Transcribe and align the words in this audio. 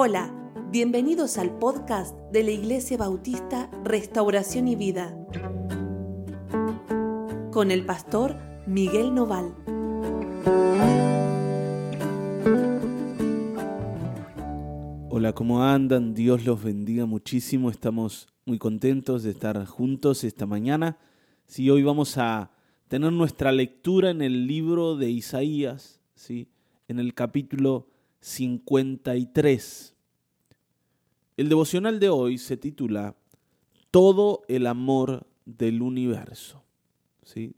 Hola, 0.00 0.32
bienvenidos 0.70 1.38
al 1.38 1.58
podcast 1.58 2.16
de 2.30 2.44
la 2.44 2.52
Iglesia 2.52 2.96
Bautista 2.96 3.68
Restauración 3.82 4.68
y 4.68 4.76
Vida 4.76 5.12
con 7.50 7.72
el 7.72 7.84
pastor 7.84 8.36
Miguel 8.64 9.12
Noval. 9.12 9.52
Hola, 15.10 15.32
¿cómo 15.32 15.64
andan? 15.64 16.14
Dios 16.14 16.44
los 16.44 16.62
bendiga 16.62 17.04
muchísimo. 17.04 17.68
Estamos 17.68 18.28
muy 18.46 18.58
contentos 18.58 19.24
de 19.24 19.32
estar 19.32 19.66
juntos 19.66 20.22
esta 20.22 20.46
mañana. 20.46 20.96
Sí, 21.48 21.70
hoy 21.70 21.82
vamos 21.82 22.18
a 22.18 22.52
tener 22.86 23.12
nuestra 23.12 23.50
lectura 23.50 24.10
en 24.10 24.22
el 24.22 24.46
libro 24.46 24.94
de 24.94 25.10
Isaías, 25.10 26.00
¿sí? 26.14 26.46
en 26.86 27.00
el 27.00 27.14
capítulo 27.14 27.88
53. 28.20 29.94
El 31.36 31.48
devocional 31.48 32.00
de 32.00 32.08
hoy 32.08 32.38
se 32.38 32.56
titula 32.56 33.14
Todo 33.90 34.42
el 34.48 34.66
amor 34.66 35.26
del 35.44 35.82
universo. 35.82 36.62
¿Sí? 37.22 37.54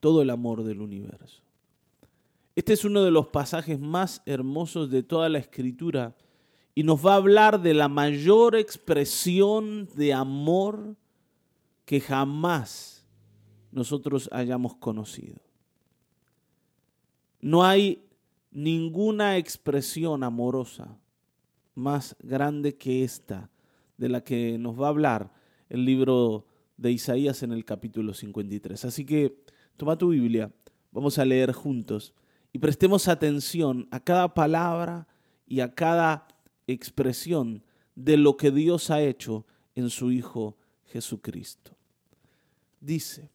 Todo 0.00 0.22
el 0.22 0.30
amor 0.30 0.64
del 0.64 0.80
universo. 0.80 1.42
Este 2.56 2.72
es 2.72 2.84
uno 2.84 3.02
de 3.02 3.10
los 3.10 3.28
pasajes 3.28 3.78
más 3.78 4.22
hermosos 4.26 4.90
de 4.90 5.02
toda 5.02 5.28
la 5.28 5.38
escritura 5.38 6.16
y 6.74 6.82
nos 6.82 7.04
va 7.04 7.14
a 7.14 7.16
hablar 7.16 7.60
de 7.60 7.74
la 7.74 7.88
mayor 7.88 8.56
expresión 8.56 9.88
de 9.94 10.12
amor 10.12 10.96
que 11.84 12.00
jamás 12.00 13.06
nosotros 13.72 14.28
hayamos 14.32 14.76
conocido. 14.76 15.40
No 17.40 17.64
hay 17.64 18.09
ninguna 18.50 19.36
expresión 19.36 20.24
amorosa 20.24 20.98
más 21.74 22.16
grande 22.20 22.76
que 22.76 23.04
esta, 23.04 23.50
de 23.96 24.08
la 24.08 24.24
que 24.24 24.58
nos 24.58 24.80
va 24.80 24.86
a 24.86 24.90
hablar 24.90 25.32
el 25.68 25.84
libro 25.84 26.46
de 26.76 26.90
Isaías 26.90 27.42
en 27.42 27.52
el 27.52 27.64
capítulo 27.64 28.14
53. 28.14 28.84
Así 28.84 29.04
que 29.04 29.44
toma 29.76 29.98
tu 29.98 30.08
Biblia, 30.08 30.52
vamos 30.90 31.18
a 31.18 31.24
leer 31.24 31.52
juntos 31.52 32.14
y 32.52 32.58
prestemos 32.58 33.08
atención 33.08 33.86
a 33.90 34.00
cada 34.00 34.34
palabra 34.34 35.06
y 35.46 35.60
a 35.60 35.74
cada 35.74 36.26
expresión 36.66 37.62
de 37.94 38.16
lo 38.16 38.36
que 38.36 38.50
Dios 38.50 38.90
ha 38.90 39.02
hecho 39.02 39.46
en 39.74 39.90
su 39.90 40.10
Hijo 40.10 40.56
Jesucristo. 40.84 41.76
Dice, 42.80 43.30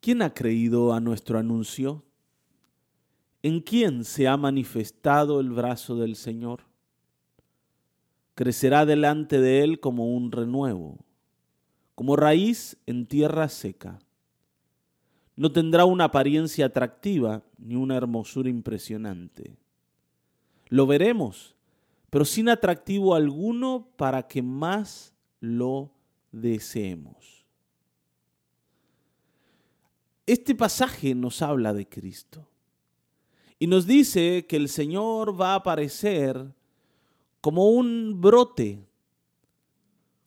¿quién 0.00 0.22
ha 0.22 0.32
creído 0.32 0.92
a 0.92 1.00
nuestro 1.00 1.38
anuncio? 1.38 2.04
¿En 3.44 3.60
quién 3.60 4.04
se 4.04 4.26
ha 4.26 4.38
manifestado 4.38 5.38
el 5.38 5.50
brazo 5.50 5.96
del 5.96 6.16
Señor? 6.16 6.62
Crecerá 8.34 8.86
delante 8.86 9.38
de 9.38 9.62
él 9.62 9.80
como 9.80 10.14
un 10.14 10.32
renuevo, 10.32 11.04
como 11.94 12.16
raíz 12.16 12.78
en 12.86 13.04
tierra 13.04 13.50
seca. 13.50 13.98
No 15.36 15.52
tendrá 15.52 15.84
una 15.84 16.04
apariencia 16.04 16.64
atractiva 16.64 17.42
ni 17.58 17.76
una 17.76 17.96
hermosura 17.96 18.48
impresionante. 18.48 19.58
Lo 20.70 20.86
veremos, 20.86 21.54
pero 22.08 22.24
sin 22.24 22.48
atractivo 22.48 23.14
alguno 23.14 23.88
para 23.98 24.26
que 24.26 24.40
más 24.40 25.12
lo 25.40 25.92
deseemos. 26.32 27.44
Este 30.24 30.54
pasaje 30.54 31.14
nos 31.14 31.42
habla 31.42 31.74
de 31.74 31.86
Cristo. 31.86 32.48
Y 33.64 33.66
nos 33.66 33.86
dice 33.86 34.44
que 34.46 34.56
el 34.56 34.68
Señor 34.68 35.40
va 35.40 35.52
a 35.52 35.54
aparecer 35.54 36.52
como 37.40 37.70
un 37.70 38.20
brote, 38.20 38.86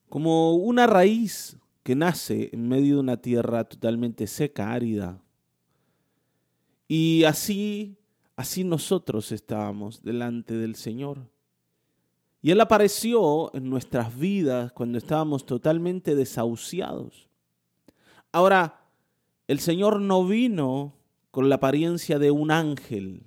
como 0.10 0.56
una 0.56 0.88
raíz 0.88 1.56
que 1.84 1.94
nace 1.94 2.50
en 2.52 2.68
medio 2.68 2.96
de 2.96 3.02
una 3.02 3.18
tierra 3.18 3.64
totalmente 3.64 4.26
seca, 4.26 4.72
árida. 4.74 5.22
Y 6.88 7.26
así, 7.26 8.00
así 8.36 8.64
nosotros 8.64 9.32
estábamos 9.32 10.02
delante 10.02 10.56
del 10.56 10.74
Señor. 10.74 11.20
Y 12.42 12.50
Él 12.50 12.60
apareció 12.60 13.54
en 13.54 13.70
nuestras 13.70 14.18
vidas 14.18 14.72
cuando 14.72 14.98
estábamos 14.98 15.46
totalmente 15.46 16.16
desahuciados. 16.16 17.30
Ahora, 18.32 18.82
el 19.48 19.60
Señor 19.60 20.02
no 20.02 20.26
vino 20.26 20.97
con 21.38 21.50
la 21.50 21.56
apariencia 21.58 22.18
de 22.18 22.32
un 22.32 22.50
ángel 22.50 23.22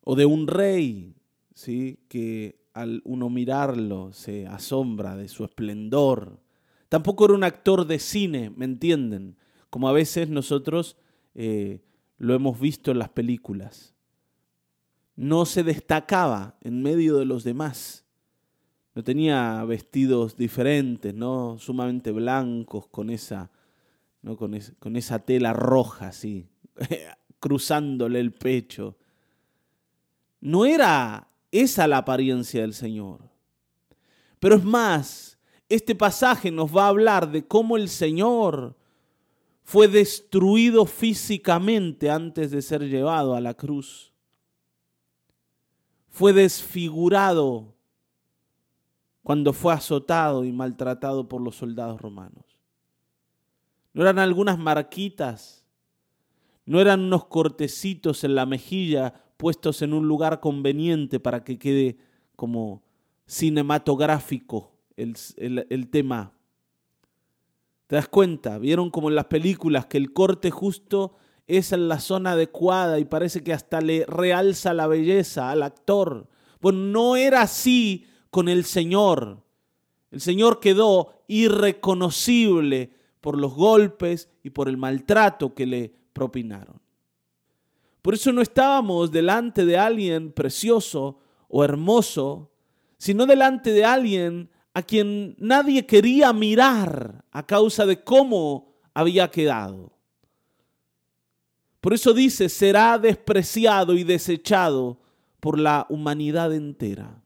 o 0.00 0.16
de 0.16 0.24
un 0.24 0.46
rey, 0.46 1.16
¿sí? 1.52 1.98
que 2.08 2.64
al 2.72 3.02
uno 3.04 3.28
mirarlo 3.28 4.10
se 4.14 4.46
asombra 4.46 5.16
de 5.16 5.28
su 5.28 5.44
esplendor. 5.44 6.40
Tampoco 6.88 7.26
era 7.26 7.34
un 7.34 7.44
actor 7.44 7.86
de 7.86 7.98
cine, 7.98 8.48
¿me 8.48 8.64
entienden? 8.64 9.36
Como 9.68 9.86
a 9.86 9.92
veces 9.92 10.30
nosotros 10.30 10.96
eh, 11.34 11.82
lo 12.16 12.32
hemos 12.32 12.58
visto 12.58 12.90
en 12.90 13.00
las 13.00 13.10
películas. 13.10 13.94
No 15.14 15.44
se 15.44 15.62
destacaba 15.62 16.56
en 16.62 16.82
medio 16.82 17.18
de 17.18 17.26
los 17.26 17.44
demás. 17.44 18.06
No 18.94 19.04
tenía 19.04 19.62
vestidos 19.66 20.38
diferentes, 20.38 21.12
¿no? 21.12 21.58
Sumamente 21.58 22.12
blancos, 22.12 22.88
con 22.88 23.10
esa, 23.10 23.50
¿no? 24.22 24.38
con, 24.38 24.58
con 24.78 24.96
esa 24.96 25.18
tela 25.18 25.52
roja, 25.52 26.08
así, 26.08 26.48
cruzándole 27.40 28.20
el 28.20 28.32
pecho. 28.32 28.96
No 30.40 30.64
era 30.64 31.28
esa 31.50 31.86
la 31.86 31.98
apariencia 31.98 32.60
del 32.60 32.74
Señor. 32.74 33.20
Pero 34.38 34.56
es 34.56 34.64
más, 34.64 35.38
este 35.68 35.94
pasaje 35.94 36.50
nos 36.50 36.74
va 36.74 36.84
a 36.84 36.88
hablar 36.88 37.30
de 37.30 37.46
cómo 37.46 37.76
el 37.76 37.88
Señor 37.88 38.76
fue 39.64 39.88
destruido 39.88 40.86
físicamente 40.86 42.08
antes 42.08 42.52
de 42.52 42.62
ser 42.62 42.82
llevado 42.82 43.34
a 43.34 43.40
la 43.40 43.54
cruz. 43.54 44.12
Fue 46.08 46.32
desfigurado 46.32 47.74
cuando 49.24 49.52
fue 49.52 49.74
azotado 49.74 50.44
y 50.44 50.52
maltratado 50.52 51.28
por 51.28 51.40
los 51.40 51.56
soldados 51.56 52.00
romanos. 52.00 52.44
No 53.92 54.02
eran 54.02 54.20
algunas 54.20 54.56
marquitas 54.56 55.65
no 56.66 56.80
eran 56.80 57.00
unos 57.00 57.26
cortecitos 57.26 58.24
en 58.24 58.34
la 58.34 58.44
mejilla 58.44 59.14
puestos 59.36 59.82
en 59.82 59.92
un 59.92 60.08
lugar 60.08 60.40
conveniente 60.40 61.20
para 61.20 61.44
que 61.44 61.58
quede 61.58 61.96
como 62.34 62.82
cinematográfico 63.26 64.72
el, 64.96 65.16
el 65.38 65.88
tema. 65.88 66.32
¿Te 67.86 67.96
das 67.96 68.08
cuenta? 68.08 68.58
¿Vieron 68.58 68.90
como 68.90 69.08
en 69.08 69.14
las 69.14 69.26
películas 69.26 69.86
que 69.86 69.98
el 69.98 70.12
corte 70.12 70.50
justo 70.50 71.14
es 71.46 71.72
en 71.72 71.88
la 71.88 72.00
zona 72.00 72.32
adecuada 72.32 72.98
y 72.98 73.04
parece 73.04 73.44
que 73.44 73.52
hasta 73.52 73.80
le 73.80 74.04
realza 74.06 74.74
la 74.74 74.88
belleza 74.88 75.50
al 75.50 75.62
actor? 75.62 76.28
Bueno, 76.60 76.80
no 76.80 77.16
era 77.16 77.42
así 77.42 78.06
con 78.30 78.48
el 78.48 78.64
Señor. 78.64 79.44
El 80.10 80.20
Señor 80.20 80.58
quedó 80.58 81.12
irreconocible 81.28 82.90
por 83.20 83.38
los 83.38 83.54
golpes 83.54 84.30
y 84.42 84.50
por 84.50 84.68
el 84.68 84.76
maltrato 84.76 85.54
que 85.54 85.66
le 85.66 85.94
propinaron. 86.16 86.80
Por 88.00 88.14
eso 88.14 88.32
no 88.32 88.40
estábamos 88.40 89.12
delante 89.12 89.66
de 89.66 89.76
alguien 89.76 90.32
precioso 90.32 91.18
o 91.46 91.62
hermoso, 91.62 92.50
sino 92.96 93.26
delante 93.26 93.70
de 93.72 93.84
alguien 93.84 94.48
a 94.72 94.80
quien 94.80 95.36
nadie 95.38 95.84
quería 95.84 96.32
mirar 96.32 97.22
a 97.30 97.44
causa 97.44 97.84
de 97.84 98.02
cómo 98.02 98.72
había 98.94 99.30
quedado. 99.30 99.92
Por 101.82 101.92
eso 101.92 102.14
dice, 102.14 102.48
será 102.48 102.98
despreciado 102.98 103.92
y 103.92 104.02
desechado 104.02 104.98
por 105.38 105.58
la 105.58 105.86
humanidad 105.90 106.54
entera. 106.54 107.22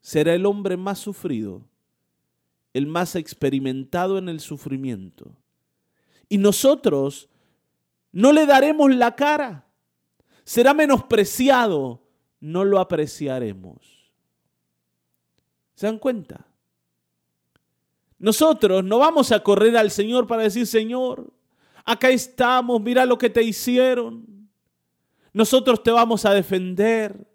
Será 0.00 0.32
el 0.32 0.46
hombre 0.46 0.78
más 0.78 1.00
sufrido, 1.00 1.68
el 2.72 2.86
más 2.86 3.14
experimentado 3.14 4.16
en 4.16 4.30
el 4.30 4.40
sufrimiento. 4.40 5.36
Y 6.30 6.38
nosotros 6.38 7.28
no 8.14 8.32
le 8.32 8.46
daremos 8.46 8.94
la 8.94 9.16
cara. 9.16 9.66
Será 10.44 10.72
menospreciado, 10.72 12.00
no 12.38 12.64
lo 12.64 12.78
apreciaremos. 12.78 14.12
¿Se 15.74 15.86
dan 15.86 15.98
cuenta? 15.98 16.46
Nosotros 18.20 18.84
no 18.84 18.98
vamos 18.98 19.32
a 19.32 19.40
correr 19.42 19.76
al 19.76 19.90
Señor 19.90 20.28
para 20.28 20.44
decir, 20.44 20.64
Señor, 20.68 21.32
acá 21.84 22.08
estamos, 22.10 22.80
mira 22.80 23.04
lo 23.04 23.18
que 23.18 23.30
te 23.30 23.42
hicieron. 23.42 24.48
Nosotros 25.32 25.82
te 25.82 25.90
vamos 25.90 26.24
a 26.24 26.32
defender. 26.32 27.26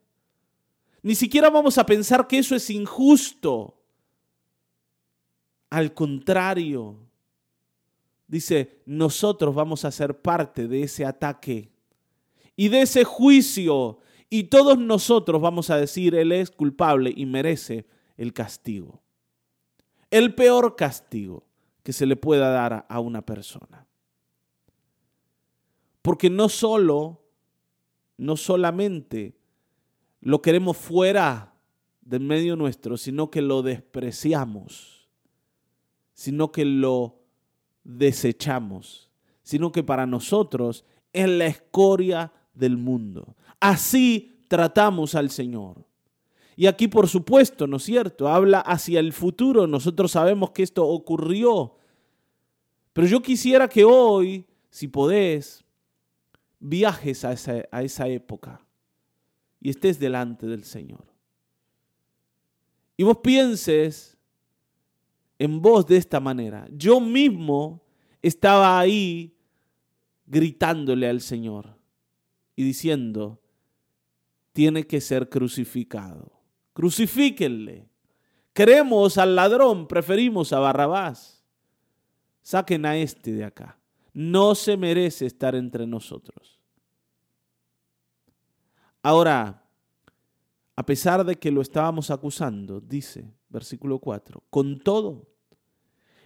Ni 1.01 1.13
siquiera 1.13 1.49
vamos 1.49 1.77
a 1.77 1.85
pensar 1.85 2.25
que 2.25 2.37
eso 2.37 2.55
es 2.55 2.69
injusto. 2.69 3.75
Al 5.69 5.93
contrario, 5.93 7.08
dice, 8.29 8.81
nosotros 8.85 9.53
vamos 9.53 9.83
a 9.83 9.91
ser 9.91 10.21
parte 10.21 10.67
de 10.67 10.83
ese 10.83 11.03
ataque 11.03 11.71
y 12.55 12.69
de 12.69 12.81
ese 12.81 13.03
juicio 13.03 13.99
Y 14.31 14.43
todos 14.43 14.77
nosotros 14.77 15.41
vamos 15.41 15.71
a 15.71 15.77
decir, 15.77 16.13
Él 16.13 16.31
es 16.31 16.51
culpable 16.51 17.11
y 17.15 17.25
merece 17.25 17.87
el 18.15 18.31
castigo. 18.31 19.01
El 20.11 20.35
peor 20.35 20.75
castigo 20.75 21.47
que 21.81 21.93
se 21.93 22.05
le 22.05 22.15
pueda 22.15 22.49
dar 22.49 22.85
a 22.87 22.99
una 22.99 23.25
persona. 23.25 23.87
Porque 26.03 26.29
no 26.29 26.47
solo, 26.47 27.23
no 28.17 28.37
solamente 28.37 29.35
lo 30.21 30.43
queremos 30.43 30.77
fuera 30.77 31.55
del 32.01 32.21
medio 32.21 32.55
nuestro, 32.55 32.97
sino 32.97 33.31
que 33.31 33.41
lo 33.41 33.63
despreciamos, 33.63 35.09
sino 36.13 36.51
que 36.51 36.65
lo 36.65 37.18
desechamos, 37.89 39.09
sino 39.41 39.71
que 39.71 39.83
para 39.83 40.05
nosotros 40.05 40.85
es 41.11 41.27
la 41.27 41.47
escoria 41.47 42.31
del 42.53 42.77
mundo. 42.77 43.35
Así 43.59 44.43
tratamos 44.47 45.15
al 45.15 45.31
Señor. 45.31 45.85
Y 46.55 46.67
aquí, 46.67 46.87
por 46.87 47.07
supuesto, 47.07 47.67
¿no 47.67 47.77
es 47.77 47.83
cierto? 47.83 48.27
Habla 48.27 48.59
hacia 48.59 48.99
el 48.99 49.13
futuro. 49.13 49.65
Nosotros 49.65 50.11
sabemos 50.11 50.51
que 50.51 50.61
esto 50.61 50.85
ocurrió. 50.85 51.77
Pero 52.93 53.07
yo 53.07 53.21
quisiera 53.21 53.67
que 53.67 53.85
hoy, 53.85 54.45
si 54.69 54.87
podés, 54.87 55.63
viajes 56.59 57.23
a 57.23 57.31
esa, 57.31 57.63
a 57.71 57.81
esa 57.81 58.07
época 58.07 58.61
y 59.61 59.69
estés 59.69 59.99
delante 59.99 60.45
del 60.45 60.65
Señor. 60.65 61.05
Y 62.97 63.03
vos 63.03 63.17
pienses 63.23 64.17
en 65.39 65.61
vos 65.61 65.87
de 65.87 65.97
esta 65.97 66.19
manera. 66.19 66.67
Yo 66.71 66.99
mismo 66.99 67.81
estaba 68.21 68.79
ahí 68.79 69.35
gritándole 70.27 71.09
al 71.09 71.21
Señor 71.21 71.77
y 72.55 72.63
diciendo, 72.63 73.41
tiene 74.53 74.85
que 74.85 75.01
ser 75.01 75.29
crucificado. 75.29 76.33
Crucifíquenle. 76.73 77.89
Queremos 78.53 79.17
al 79.17 79.35
ladrón, 79.35 79.87
preferimos 79.87 80.51
a 80.51 80.59
Barrabás. 80.59 81.45
Saquen 82.41 82.85
a 82.85 82.97
este 82.97 83.31
de 83.31 83.45
acá. 83.45 83.79
No 84.13 84.55
se 84.55 84.75
merece 84.75 85.25
estar 85.25 85.55
entre 85.55 85.87
nosotros. 85.87 86.59
Ahora, 89.01 89.63
a 90.79 90.85
pesar 90.85 91.25
de 91.25 91.35
que 91.35 91.51
lo 91.51 91.59
estábamos 91.59 92.09
acusando, 92.09 92.79
dice 92.79 93.33
versículo 93.49 93.99
4, 93.99 94.41
con 94.49 94.79
todo, 94.79 95.27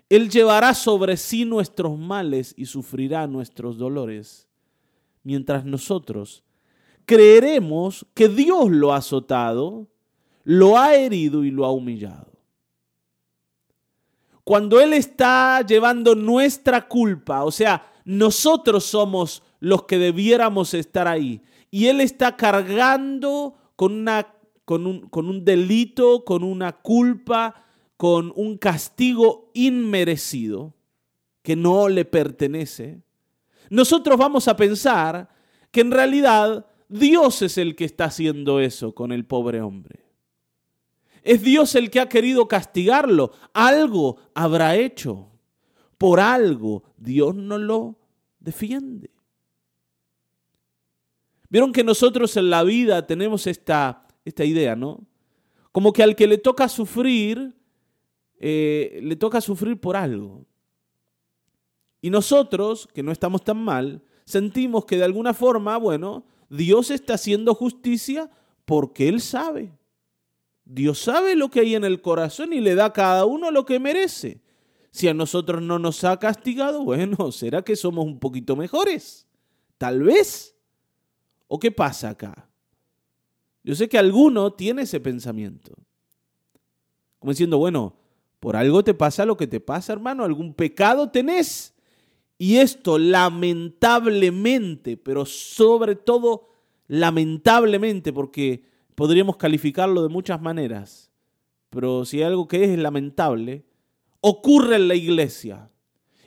Él 0.10 0.30
llevará 0.30 0.76
sobre 0.76 1.18
sí 1.18 1.44
nuestros 1.44 1.98
males 1.98 2.54
y 2.56 2.68
sufrirá 2.68 3.26
nuestros 3.26 3.80
dolores, 3.80 4.48
mientras 5.24 5.66
nosotros 5.66 6.44
creeremos 7.08 8.06
que 8.14 8.30
Dios 8.30 8.70
lo 8.70 8.94
ha 8.94 8.98
azotado, 8.98 9.88
lo 10.44 10.78
ha 10.78 10.94
herido 10.94 11.44
y 11.44 11.50
lo 11.50 11.66
ha 11.66 11.72
humillado. 11.72 12.32
Cuando 14.44 14.80
Él 14.80 14.94
está 14.94 15.66
llevando 15.66 16.14
nuestra 16.14 16.88
culpa, 16.88 17.44
o 17.44 17.50
sea, 17.50 17.92
nosotros 18.06 18.84
somos 18.84 19.42
los 19.60 19.86
que 19.86 19.98
debiéramos 19.98 20.76
estar 20.76 21.08
ahí, 21.08 21.42
y 21.72 21.88
Él 21.88 22.02
está 22.02 22.36
cargando 22.38 23.56
con 23.76 23.94
una 23.94 24.28
con 24.66 24.88
un, 24.88 25.10
con 25.10 25.28
un 25.28 25.44
delito, 25.44 26.24
con 26.24 26.44
una 26.44 26.74
culpa, 26.74 27.66
con 27.98 28.32
un 28.36 28.58
castigo 28.58 29.52
inmerecido 29.54 30.74
que 31.42 31.56
no 31.56 31.90
le 31.90 32.06
pertenece, 32.06 33.02
nosotros 33.70 34.18
vamos 34.18 34.48
a 34.48 34.56
pensar 34.56 35.30
que 35.72 35.82
en 35.82 35.92
realidad 35.92 36.66
Dios 36.88 37.42
es 37.42 37.58
el 37.58 37.76
que 37.76 37.86
está 37.86 38.06
haciendo 38.06 38.60
eso 38.60 38.94
con 38.94 39.12
el 39.12 39.26
pobre 39.26 39.62
hombre. 39.62 40.00
Es 41.24 41.42
Dios 41.42 41.74
el 41.76 41.90
que 41.90 42.00
ha 42.00 42.10
querido 42.10 42.48
castigarlo. 42.48 43.32
Algo 43.54 44.18
habrá 44.34 44.76
hecho. 44.76 45.30
Por 45.98 46.20
algo 46.20 46.84
Dios 46.98 47.34
no 47.34 47.58
lo 47.58 47.98
defiende. 48.40 49.10
Vieron 51.50 51.72
que 51.72 51.84
nosotros 51.84 52.36
en 52.36 52.50
la 52.50 52.64
vida 52.64 53.08
tenemos 53.08 53.48
esta 53.48 54.08
esta 54.26 54.46
idea, 54.46 54.76
¿no? 54.76 55.06
Como 55.72 55.92
que 55.92 56.04
al 56.04 56.16
que 56.16 56.28
le 56.28 56.38
toca 56.38 56.70
sufrir, 56.70 57.54
eh, 58.40 59.00
le 59.02 59.16
toca 59.16 59.42
sufrir 59.42 59.80
por 59.80 59.96
algo. 59.96 60.46
Y 62.02 62.10
nosotros, 62.10 62.88
que 62.94 63.04
no 63.04 63.12
estamos 63.12 63.44
tan 63.44 63.58
mal, 63.58 64.04
sentimos 64.26 64.86
que 64.86 64.98
de 64.98 65.06
alguna 65.06 65.34
forma, 65.34 65.78
bueno, 65.78 66.26
Dios 66.50 66.92
está 66.92 67.16
haciendo 67.16 67.56
justicia 67.56 68.30
porque 68.66 69.08
Él 69.08 69.22
sabe. 69.22 69.74
Dios 70.66 71.00
sabe 71.00 71.36
lo 71.36 71.50
que 71.50 71.62
hay 71.62 71.76
en 71.76 71.84
el 71.84 72.02
corazón 72.02 72.54
y 72.54 72.62
le 72.62 72.76
da 72.76 72.86
a 72.86 72.94
cada 72.94 73.26
uno 73.26 73.52
lo 73.52 73.66
que 73.66 73.80
merece. 73.80 74.42
Si 74.92 75.08
a 75.08 75.14
nosotros 75.14 75.62
no 75.62 75.80
nos 75.80 76.04
ha 76.04 76.20
castigado, 76.20 76.84
bueno, 76.84 77.32
¿será 77.32 77.64
que 77.64 77.76
somos 77.76 78.06
un 78.06 78.20
poquito 78.20 78.56
mejores? 78.56 79.28
Tal 79.78 80.04
vez. 80.04 80.56
¿O 81.48 81.60
qué 81.60 81.72
pasa 81.72 82.10
acá? 82.10 82.50
Yo 83.64 83.76
sé 83.76 83.88
que 83.88 83.98
alguno 83.98 84.54
tiene 84.54 84.84
ese 84.84 85.00
pensamiento. 85.00 85.74
Como 87.20 87.32
diciendo, 87.32 87.58
bueno, 87.58 87.96
por 88.40 88.58
algo 88.58 88.84
te 88.84 88.94
pasa 88.94 89.26
lo 89.26 89.38
que 89.38 89.48
te 89.48 89.62
pasa, 89.62 89.94
hermano, 89.94 90.26
algún 90.26 90.54
pecado 90.54 91.10
tenés. 91.10 91.74
Y 92.38 92.58
esto 92.58 92.98
lamentablemente, 92.98 94.98
pero 94.98 95.26
sobre 95.26 95.96
todo 95.96 96.50
lamentablemente, 96.88 98.12
porque 98.12 98.66
podríamos 98.96 99.38
calificarlo 99.38 100.04
de 100.04 100.10
muchas 100.10 100.42
maneras, 100.42 101.10
pero 101.70 102.04
si 102.04 102.18
hay 102.18 102.24
algo 102.24 102.48
que 102.48 102.66
es 102.66 102.78
lamentable, 102.78 103.64
ocurre 104.20 104.76
en 104.76 104.90
la 104.90 104.96
iglesia. 104.96 105.70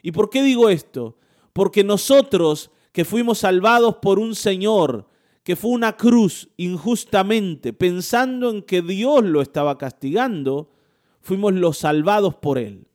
¿Y 0.01 0.11
por 0.11 0.29
qué 0.29 0.41
digo 0.41 0.69
esto? 0.69 1.17
Porque 1.53 1.83
nosotros 1.83 2.71
que 2.91 3.05
fuimos 3.05 3.39
salvados 3.39 3.97
por 3.97 4.17
un 4.17 4.33
Señor, 4.33 5.07
que 5.47 5.55
fue 5.55 5.71
una 5.71 5.95
cruz 5.95 6.49
injustamente, 6.57 7.71
pensando 7.71 8.49
en 8.49 8.61
que 8.61 8.81
Dios 8.81 9.23
lo 9.23 9.41
estaba 9.41 9.77
castigando, 9.77 10.73
fuimos 11.21 11.53
los 11.53 11.77
salvados 11.77 12.35
por 12.35 12.57
Él. 12.57 12.89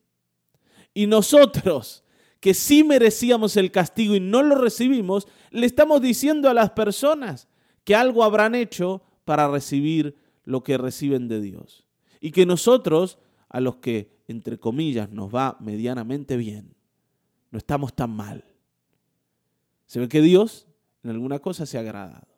Y 0.93 1.07
nosotros, 1.07 2.05
que 2.41 2.53
sí 2.53 2.85
merecíamos 2.85 3.57
el 3.57 3.71
castigo 3.71 4.15
y 4.15 4.21
no 4.21 4.43
lo 4.43 4.55
recibimos, 4.57 5.27
le 5.51 5.65
estamos 5.65 6.03
diciendo 6.03 6.51
a 6.51 6.53
las 6.53 6.73
personas 6.73 7.49
que 7.85 7.95
algo 7.95 8.23
habrán 8.23 8.55
hecho 8.55 9.01
para 9.25 9.49
recibir 9.49 10.15
lo 10.45 10.63
que 10.63 10.77
reciben 10.77 11.29
de 11.29 11.41
Dios. 11.41 11.87
Y 12.21 12.33
que 12.33 12.45
nosotros, 12.45 13.17
a 13.49 13.61
los 13.61 13.77
que, 13.77 14.15
entre 14.29 14.59
comillas, 14.59 15.11
nos 15.11 15.35
va 15.35 15.57
medianamente 15.59 16.37
bien, 16.37 16.75
no 17.51 17.57
estamos 17.57 17.95
tan 17.95 18.11
mal. 18.11 18.45
Se 19.87 20.01
ve 20.01 20.07
que 20.07 20.21
Dios 20.21 20.67
en 21.03 21.13
alguna 21.13 21.39
cosa 21.39 21.65
se 21.65 21.79
ha 21.79 21.81
agradado. 21.81 22.32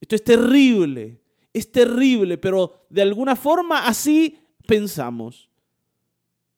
Esto 0.00 0.16
es 0.16 0.24
terrible, 0.24 1.20
es 1.52 1.70
terrible, 1.70 2.38
pero 2.38 2.86
de 2.88 3.02
alguna 3.02 3.36
forma 3.36 3.86
así 3.86 4.38
pensamos. 4.66 5.50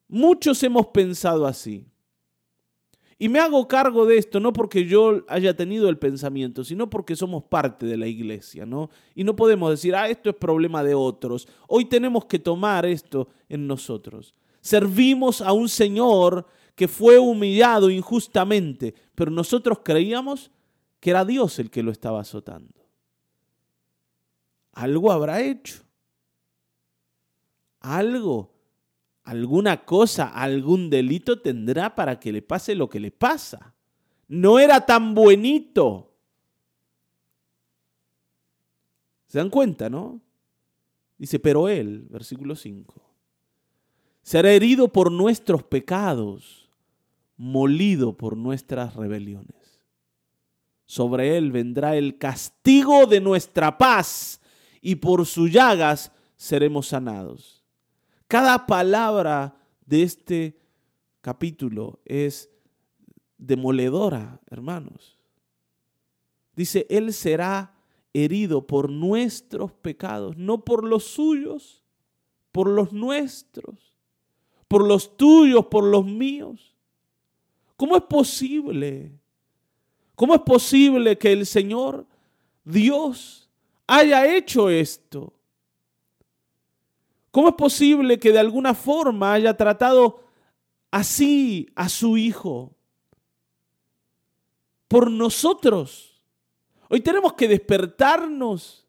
Muchos 0.09 0.63
hemos 0.63 0.87
pensado 0.89 1.47
así. 1.47 1.87
Y 3.19 3.29
me 3.29 3.39
hago 3.39 3.69
cargo 3.69 4.05
de 4.05 4.19
esto, 4.19 4.41
no 4.41 4.53
porque 4.53 4.85
yo 4.85 5.25
haya 5.29 5.57
tenido 5.57 5.89
el 5.89 5.97
pensamiento, 5.97 6.65
sino 6.65 6.91
porque 6.91 7.15
somos 7.15 7.45
parte 7.45 7.87
de 7.87 7.97
la 7.97 8.09
iglesia, 8.09 8.67
¿no? 8.67 8.91
Y 9.15 9.23
no 9.23 9.37
podemos 9.37 9.71
decir, 9.71 9.95
ah, 9.95 10.09
esto 10.09 10.29
es 10.31 10.37
problema 10.37 10.83
de 10.83 10.95
otros. 10.95 11.47
Hoy 11.69 11.85
tenemos 11.85 12.25
que 12.25 12.41
tomar 12.41 12.85
esto 12.85 13.29
en 13.49 13.67
nosotros. 13.69 14.35
Servimos 14.61 15.41
a 15.41 15.53
un 15.53 15.69
Señor 15.69 16.47
que 16.75 16.89
fue 16.89 17.19
humillado 17.19 17.91
injustamente, 17.91 18.93
pero 19.15 19.31
nosotros 19.31 19.79
creíamos 19.85 20.51
que 20.99 21.11
era 21.11 21.25
Dios 21.25 21.59
el 21.61 21.71
que 21.71 21.83
lo 21.83 21.93
estaba 21.93 22.21
azotando 22.21 22.82
algo 24.73 25.13
habrá 25.13 25.41
hecho. 25.41 25.83
Algo, 27.81 28.53
alguna 29.25 29.85
cosa, 29.85 30.29
algún 30.29 30.89
delito 30.91 31.41
tendrá 31.41 31.95
para 31.95 32.19
que 32.19 32.33
le 32.33 32.43
pase 32.43 32.75
lo 32.75 32.89
que 32.89 33.01
le 33.01 33.11
pasa. 33.11 33.75
No 34.29 34.59
era 34.59 34.85
tan 34.87 35.15
buenito. 35.15 36.11
¿Se 39.27 39.39
dan 39.39 39.51
cuenta, 39.51 39.89
no? 39.89 40.21
Dice, 41.19 41.39
pero 41.39 41.69
él, 41.69 42.07
versículo 42.11 42.57
5, 42.57 42.95
será 44.23 44.53
herido 44.53 44.89
por 44.89 45.11
nuestros 45.11 45.63
pecados, 45.63 46.69
molido 47.37 48.17
por 48.17 48.37
nuestras 48.37 48.95
rebeliones. 48.95 49.83
Sobre 50.85 51.37
él 51.37 51.53
vendrá 51.53 51.97
el 51.97 52.19
castigo 52.19 53.07
de 53.07 53.21
nuestra 53.21 53.79
paz 53.79 54.42
y 54.83 54.97
por 54.97 55.25
sus 55.25 55.51
llagas 55.51 56.13
seremos 56.37 56.89
sanados. 56.89 57.65
Cada 58.27 58.67
palabra 58.67 59.57
de 59.87 60.03
este 60.03 60.61
capítulo 61.21 62.01
es 62.05 62.51
demoledora, 63.39 64.41
hermanos. 64.51 65.19
Dice, 66.55 66.87
Él 66.91 67.13
será 67.15 67.75
herido 68.13 68.67
por 68.67 68.91
nuestros 68.91 69.73
pecados, 69.73 70.37
no 70.37 70.65
por 70.65 70.85
los 70.85 71.05
suyos, 71.05 71.83
por 72.51 72.69
los 72.69 72.93
nuestros, 72.93 73.97
por 74.69 74.87
los 74.87 75.17
tuyos, 75.17 75.67
por 75.67 75.85
los 75.85 76.05
míos. 76.05 76.75
¿Cómo 77.77 77.97
es 77.97 78.03
posible? 78.03 79.13
¿Cómo 80.15 80.35
es 80.35 80.41
posible 80.43 81.17
que 81.17 81.33
el 81.33 81.47
Señor, 81.47 82.07
Dios, 82.65 83.42
haya 83.87 84.27
hecho 84.35 84.71
esto? 84.71 85.33
¿Cómo 87.31 87.49
es 87.49 87.55
posible 87.55 88.19
que 88.19 88.31
de 88.31 88.39
alguna 88.39 88.75
forma 88.75 89.33
haya 89.33 89.57
tratado 89.57 90.23
así 90.91 91.69
a 91.75 91.89
su 91.89 92.17
Hijo? 92.17 92.77
Por 94.89 95.11
nosotros. 95.11 96.23
Hoy 96.91 97.01
tenemos 97.01 97.33
que 97.33 97.49
despertarnos 97.49 98.87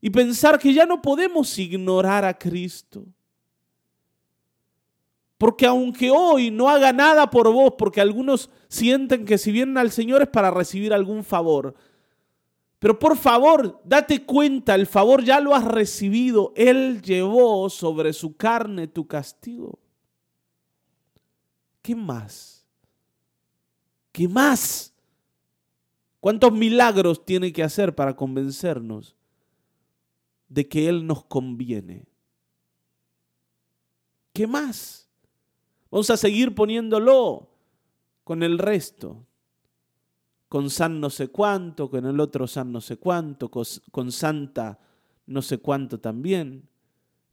y 0.00 0.08
pensar 0.08 0.58
que 0.58 0.72
ya 0.72 0.86
no 0.86 1.02
podemos 1.02 1.58
ignorar 1.58 2.24
a 2.24 2.38
Cristo. 2.38 3.04
Porque 5.36 5.66
aunque 5.66 6.10
hoy 6.10 6.50
no 6.50 6.68
haga 6.68 6.92
nada 6.92 7.28
por 7.28 7.52
vos, 7.52 7.74
porque 7.76 8.00
algunos 8.00 8.48
sienten 8.68 9.24
que 9.26 9.36
si 9.38 9.52
vienen 9.52 9.76
al 9.76 9.90
Señor 9.90 10.22
es 10.22 10.28
para 10.28 10.50
recibir 10.50 10.94
algún 10.94 11.22
favor, 11.22 11.74
pero 12.82 12.98
por 12.98 13.16
favor, 13.16 13.80
date 13.84 14.26
cuenta, 14.26 14.74
el 14.74 14.88
favor 14.88 15.22
ya 15.22 15.38
lo 15.38 15.54
has 15.54 15.64
recibido. 15.64 16.52
Él 16.56 17.00
llevó 17.00 17.70
sobre 17.70 18.12
su 18.12 18.36
carne 18.36 18.88
tu 18.88 19.06
castigo. 19.06 19.78
¿Qué 21.80 21.94
más? 21.94 22.66
¿Qué 24.10 24.26
más? 24.26 24.92
¿Cuántos 26.18 26.50
milagros 26.50 27.24
tiene 27.24 27.52
que 27.52 27.62
hacer 27.62 27.94
para 27.94 28.16
convencernos 28.16 29.14
de 30.48 30.66
que 30.66 30.88
Él 30.88 31.06
nos 31.06 31.24
conviene? 31.24 32.04
¿Qué 34.32 34.48
más? 34.48 35.08
Vamos 35.88 36.10
a 36.10 36.16
seguir 36.16 36.52
poniéndolo 36.52 37.48
con 38.24 38.42
el 38.42 38.58
resto 38.58 39.24
con 40.52 40.68
San 40.68 41.00
no 41.00 41.08
sé 41.08 41.28
cuánto, 41.28 41.88
con 41.88 42.04
el 42.04 42.20
otro 42.20 42.46
San 42.46 42.70
no 42.70 42.82
sé 42.82 42.98
cuánto, 42.98 43.50
con, 43.50 44.12
Santa 44.12 44.78
no 45.24 45.40
sé 45.40 45.56
cuánto 45.56 45.98
también. 45.98 46.68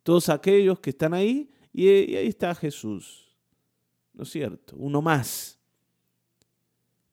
Todos 0.04 0.30
aquellos 0.30 0.80
que 0.80 0.92
están 0.92 1.14
ahí 1.14 1.52
y, 1.74 1.90
ahí 1.90 2.28
está 2.28 2.56
Jesús. 2.56 3.36
¿No 4.14 4.24
es 4.24 4.30
cierto? 4.30 4.78
Uno 4.78 5.02
más. 5.02 5.60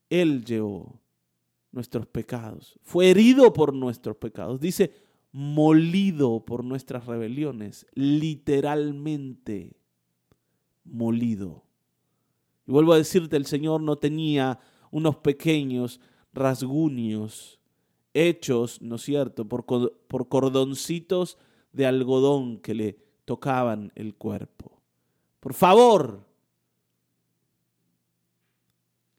Él 0.08 0.44
llevó 0.44 1.00
nuestros 1.72 2.06
pecados. 2.06 2.78
Fue 2.84 3.10
herido 3.10 3.52
por 3.52 3.74
nuestros 3.74 4.16
pecados. 4.16 4.60
Dice, 4.60 4.94
molido 5.32 6.38
por 6.44 6.62
nuestras 6.62 7.04
rebeliones. 7.06 7.84
Literalmente 7.94 9.76
molido. 10.84 11.64
Y 12.64 12.70
vuelvo 12.70 12.92
a 12.92 12.98
decirte, 12.98 13.36
el 13.36 13.46
Señor 13.46 13.80
no 13.80 13.96
tenía 13.96 14.60
unos 14.96 15.16
pequeños 15.16 16.00
rasguños 16.32 17.60
hechos, 18.14 18.80
¿no 18.80 18.94
es 18.94 19.02
cierto?, 19.02 19.46
por, 19.46 19.66
por 19.66 20.28
cordoncitos 20.30 21.36
de 21.70 21.84
algodón 21.84 22.56
que 22.60 22.72
le 22.72 22.98
tocaban 23.26 23.92
el 23.94 24.14
cuerpo. 24.14 24.80
Por 25.38 25.52
favor, 25.52 26.26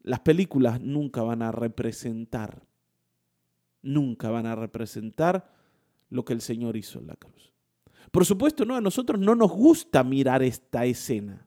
las 0.02 0.20
películas 0.22 0.82
nunca 0.82 1.22
van 1.22 1.44
a 1.44 1.52
representar, 1.52 2.64
nunca 3.84 4.32
van 4.32 4.48
a 4.48 4.56
representar 4.56 5.54
lo 6.10 6.26
que 6.26 6.34
el 6.34 6.42
Señor 6.42 6.76
hizo 6.76 6.98
en 6.98 7.06
la 7.06 7.18
cruz. 7.18 7.54
Por 8.12 8.26
supuesto, 8.26 8.66
no, 8.66 8.76
a 8.76 8.82
nosotros 8.82 9.20
no 9.20 9.36
nos 9.36 9.52
gusta 9.52 10.04
mirar 10.04 10.42
esta 10.42 10.86
escena. 10.86 11.46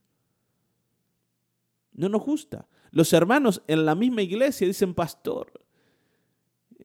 No 1.95 2.09
nos 2.09 2.23
gusta. 2.23 2.69
Los 2.93 3.13
hermanos 3.13 3.63
en 3.67 3.85
la 3.85 3.95
misma 3.95 4.23
iglesia 4.23 4.67
dicen, 4.67 4.95
pastor, 4.95 5.53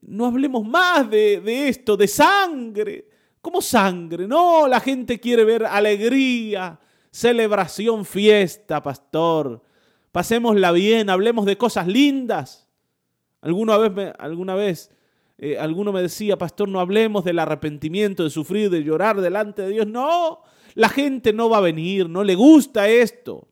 no 0.02 0.26
hablemos 0.26 0.64
más 0.64 1.10
de, 1.10 1.68
esto, 1.68 1.96
de 1.96 2.06
sangre. 2.06 3.08
¿Cómo 3.40 3.60
sangre? 3.60 4.26
No, 4.26 4.68
la 4.68 4.80
gente 4.80 5.18
quiere 5.18 5.44
ver 5.44 5.64
alegría, 5.64 6.78
celebración, 7.10 8.04
fiesta, 8.04 8.82
pastor. 8.82 9.62
Pasémosla 10.12 10.72
bien, 10.72 11.10
hablemos 11.10 11.44
de 11.44 11.58
cosas 11.58 11.86
lindas. 11.86 12.68
Alguna 13.40 13.76
vez, 13.78 14.14
alguna 14.18 14.54
vez 14.54 14.90
eh, 15.38 15.58
alguno 15.58 15.92
me 15.92 16.02
decía, 16.02 16.38
pastor, 16.38 16.68
no 16.68 16.80
hablemos 16.80 17.24
del 17.24 17.38
arrepentimiento, 17.38 18.24
de 18.24 18.30
sufrir, 18.30 18.70
de 18.70 18.82
llorar 18.82 19.20
delante 19.20 19.62
de 19.62 19.70
Dios. 19.70 19.86
No, 19.86 20.42
la 20.74 20.88
gente 20.88 21.32
no 21.32 21.50
va 21.50 21.58
a 21.58 21.62
venir, 21.62 22.08
no 22.08 22.24
le 22.24 22.34
gusta 22.34 22.88
esto. 22.88 23.48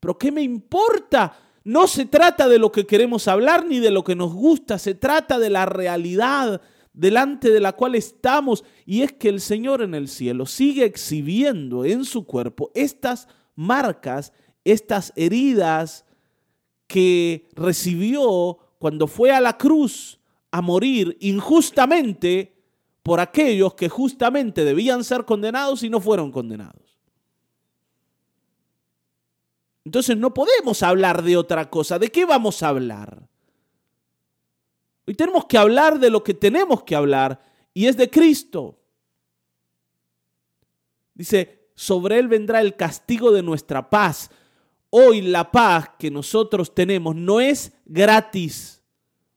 Pero 0.00 0.18
¿qué 0.18 0.30
me 0.30 0.42
importa 0.42 1.34
no 1.64 1.86
se 1.86 2.04
trata 2.04 2.48
de 2.48 2.58
lo 2.58 2.70
que 2.70 2.86
queremos 2.86 3.26
hablar 3.26 3.66
ni 3.66 3.80
de 3.80 3.90
lo 3.90 4.04
que 4.04 4.14
nos 4.14 4.32
gusta, 4.34 4.78
se 4.78 4.94
trata 4.94 5.38
de 5.38 5.48
la 5.48 5.64
realidad 5.64 6.60
delante 6.92 7.50
de 7.50 7.60
la 7.60 7.72
cual 7.72 7.94
estamos 7.94 8.64
y 8.86 9.02
es 9.02 9.12
que 9.12 9.30
el 9.30 9.40
Señor 9.40 9.82
en 9.82 9.94
el 9.94 10.08
cielo 10.08 10.46
sigue 10.46 10.84
exhibiendo 10.84 11.84
en 11.84 12.04
su 12.04 12.26
cuerpo 12.26 12.70
estas 12.74 13.28
marcas, 13.56 14.32
estas 14.62 15.12
heridas 15.16 16.04
que 16.86 17.48
recibió 17.54 18.58
cuando 18.78 19.06
fue 19.06 19.32
a 19.32 19.40
la 19.40 19.56
cruz 19.56 20.20
a 20.50 20.60
morir 20.60 21.16
injustamente 21.20 22.54
por 23.02 23.20
aquellos 23.20 23.74
que 23.74 23.88
justamente 23.88 24.64
debían 24.64 25.02
ser 25.02 25.24
condenados 25.24 25.82
y 25.82 25.90
no 25.90 26.00
fueron 26.00 26.30
condenados. 26.30 26.83
Entonces 29.84 30.16
no 30.16 30.32
podemos 30.32 30.82
hablar 30.82 31.22
de 31.22 31.36
otra 31.36 31.68
cosa. 31.68 31.98
¿De 31.98 32.10
qué 32.10 32.24
vamos 32.24 32.62
a 32.62 32.68
hablar? 32.68 33.28
Hoy 35.06 35.14
tenemos 35.14 35.44
que 35.44 35.58
hablar 35.58 35.98
de 35.98 36.10
lo 36.10 36.24
que 36.24 36.32
tenemos 36.32 36.82
que 36.84 36.96
hablar 36.96 37.40
y 37.74 37.86
es 37.86 37.96
de 37.96 38.08
Cristo. 38.08 38.78
Dice, 41.12 41.68
sobre 41.74 42.18
Él 42.18 42.28
vendrá 42.28 42.60
el 42.60 42.76
castigo 42.76 43.30
de 43.30 43.42
nuestra 43.42 43.90
paz. 43.90 44.30
Hoy 44.88 45.20
la 45.20 45.50
paz 45.50 45.90
que 45.98 46.10
nosotros 46.10 46.74
tenemos 46.74 47.14
no 47.14 47.40
es 47.40 47.72
gratis. 47.84 48.82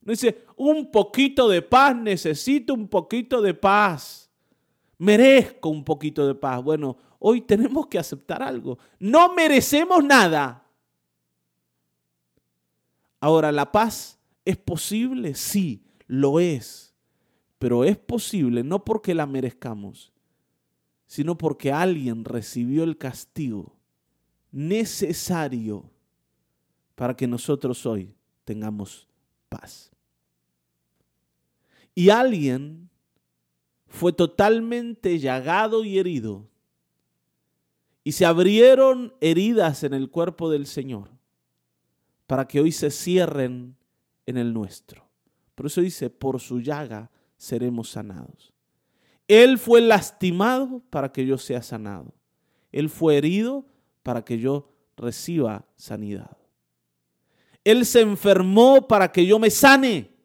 No 0.01 0.11
dice, 0.11 0.45
un 0.55 0.89
poquito 0.89 1.49
de 1.49 1.61
paz, 1.61 1.95
necesito 1.95 2.73
un 2.73 2.87
poquito 2.87 3.41
de 3.41 3.53
paz. 3.53 4.26
Merezco 4.97 5.69
un 5.69 5.83
poquito 5.83 6.27
de 6.27 6.35
paz. 6.35 6.63
Bueno, 6.63 6.97
hoy 7.19 7.41
tenemos 7.41 7.87
que 7.87 7.99
aceptar 7.99 8.41
algo. 8.41 8.77
No 8.99 9.33
merecemos 9.33 10.03
nada. 10.03 10.65
Ahora, 13.19 13.51
¿la 13.51 13.71
paz 13.71 14.19
es 14.45 14.57
posible? 14.57 15.35
Sí, 15.35 15.83
lo 16.07 16.39
es. 16.39 16.93
Pero 17.59 17.83
es 17.83 17.97
posible 17.97 18.63
no 18.63 18.85
porque 18.85 19.15
la 19.15 19.25
merezcamos, 19.25 20.13
sino 21.07 21.37
porque 21.37 21.71
alguien 21.71 22.23
recibió 22.23 22.83
el 22.83 22.97
castigo 22.97 23.77
necesario 24.51 25.89
para 26.95 27.15
que 27.15 27.27
nosotros 27.27 27.85
hoy 27.85 28.13
tengamos 28.43 29.07
paz. 29.49 29.91
Y 31.93 32.09
alguien 32.09 32.86
fue 33.87 34.13
totalmente 34.13 35.19
llagado 35.19 35.83
y 35.83 35.99
herido 35.99 36.47
y 38.03 38.13
se 38.13 38.25
abrieron 38.25 39.13
heridas 39.19 39.83
en 39.83 39.93
el 39.93 40.09
cuerpo 40.09 40.49
del 40.49 40.65
Señor 40.65 41.09
para 42.25 42.47
que 42.47 42.61
hoy 42.61 42.71
se 42.71 42.89
cierren 42.89 43.75
en 44.25 44.37
el 44.37 44.53
nuestro. 44.53 45.05
Por 45.55 45.65
eso 45.65 45.81
dice, 45.81 46.09
por 46.09 46.39
su 46.39 46.61
llaga 46.61 47.09
seremos 47.35 47.89
sanados. 47.89 48.53
Él 49.27 49.57
fue 49.57 49.81
lastimado 49.81 50.81
para 50.89 51.11
que 51.11 51.25
yo 51.25 51.37
sea 51.37 51.61
sanado. 51.61 52.13
Él 52.71 52.89
fue 52.89 53.17
herido 53.17 53.65
para 54.03 54.23
que 54.23 54.39
yo 54.39 54.69
reciba 54.95 55.65
sanidad. 55.75 56.37
Él 57.63 57.85
se 57.85 57.99
enfermó 57.99 58.87
para 58.87 59.11
que 59.11 59.25
yo 59.25 59.37
me 59.37 59.49
sane. 59.49 60.15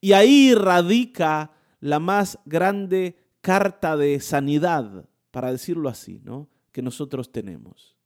Y 0.00 0.12
ahí 0.12 0.52
radica 0.54 1.52
la 1.80 1.98
más 1.98 2.38
grande 2.44 3.16
carta 3.40 3.96
de 3.96 4.20
sanidad, 4.20 5.08
para 5.30 5.52
decirlo 5.52 5.88
así, 5.88 6.20
¿no? 6.24 6.48
que 6.72 6.82
nosotros 6.82 7.32
tenemos. 7.32 7.96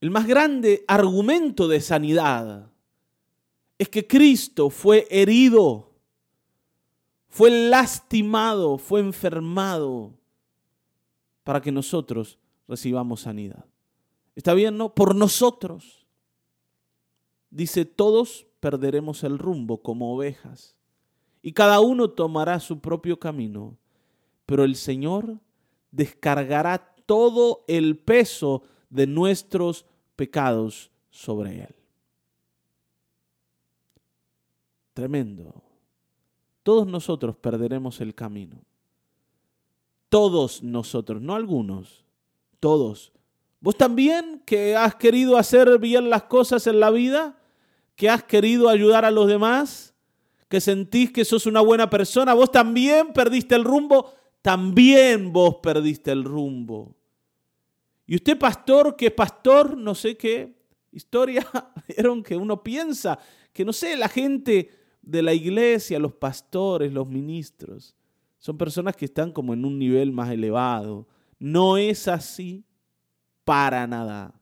El 0.00 0.10
más 0.10 0.26
grande 0.26 0.84
argumento 0.86 1.68
de 1.68 1.80
sanidad 1.80 2.70
es 3.78 3.88
que 3.88 4.06
Cristo 4.06 4.70
fue 4.70 5.06
herido, 5.10 5.92
fue 7.28 7.50
lastimado, 7.50 8.78
fue 8.78 9.00
enfermado 9.00 10.18
para 11.44 11.60
que 11.60 11.72
nosotros 11.72 12.38
recibamos 12.66 13.22
sanidad. 13.22 13.64
¿Está 14.34 14.54
bien, 14.54 14.76
no? 14.76 14.94
Por 14.94 15.14
nosotros. 15.14 16.06
Dice, 17.50 17.84
todos 17.84 18.46
perderemos 18.60 19.24
el 19.24 19.38
rumbo 19.38 19.82
como 19.82 20.14
ovejas. 20.14 20.75
Y 21.46 21.52
cada 21.52 21.78
uno 21.78 22.10
tomará 22.10 22.58
su 22.58 22.80
propio 22.80 23.20
camino, 23.20 23.78
pero 24.46 24.64
el 24.64 24.74
Señor 24.74 25.38
descargará 25.92 26.92
todo 27.06 27.64
el 27.68 27.96
peso 27.96 28.64
de 28.90 29.06
nuestros 29.06 29.86
pecados 30.16 30.90
sobre 31.08 31.62
Él. 31.62 31.76
Tremendo. 34.92 35.62
Todos 36.64 36.84
nosotros 36.88 37.36
perderemos 37.36 38.00
el 38.00 38.12
camino. 38.12 38.56
Todos 40.08 40.64
nosotros, 40.64 41.22
no 41.22 41.36
algunos, 41.36 42.04
todos. 42.58 43.12
¿Vos 43.60 43.76
también 43.76 44.42
que 44.44 44.74
has 44.74 44.96
querido 44.96 45.36
hacer 45.36 45.78
bien 45.78 46.10
las 46.10 46.24
cosas 46.24 46.66
en 46.66 46.80
la 46.80 46.90
vida? 46.90 47.38
¿Que 47.94 48.10
has 48.10 48.24
querido 48.24 48.68
ayudar 48.68 49.04
a 49.04 49.12
los 49.12 49.28
demás? 49.28 49.92
¿Que 50.48 50.60
sentís 50.60 51.12
que 51.12 51.24
sos 51.24 51.46
una 51.46 51.60
buena 51.60 51.90
persona? 51.90 52.34
¿Vos 52.34 52.52
también 52.52 53.12
perdiste 53.12 53.54
el 53.54 53.64
rumbo? 53.64 54.12
También 54.42 55.32
vos 55.32 55.56
perdiste 55.56 56.12
el 56.12 56.24
rumbo. 56.24 56.94
Y 58.06 58.14
usted, 58.14 58.38
pastor, 58.38 58.94
que 58.94 59.10
pastor, 59.10 59.76
no 59.76 59.94
sé 59.94 60.16
qué 60.16 60.56
historia, 60.92 61.44
vieron 61.88 62.22
que 62.22 62.36
uno 62.36 62.62
piensa 62.62 63.18
que, 63.52 63.64
no 63.64 63.72
sé, 63.72 63.96
la 63.96 64.08
gente 64.08 64.70
de 65.02 65.22
la 65.22 65.34
iglesia, 65.34 65.98
los 65.98 66.12
pastores, 66.12 66.92
los 66.92 67.08
ministros, 67.08 67.96
son 68.38 68.56
personas 68.56 68.96
que 68.96 69.06
están 69.06 69.32
como 69.32 69.54
en 69.54 69.64
un 69.64 69.78
nivel 69.78 70.12
más 70.12 70.30
elevado. 70.30 71.08
No 71.38 71.76
es 71.76 72.06
así 72.06 72.64
para 73.44 73.86
nada. 73.86 74.40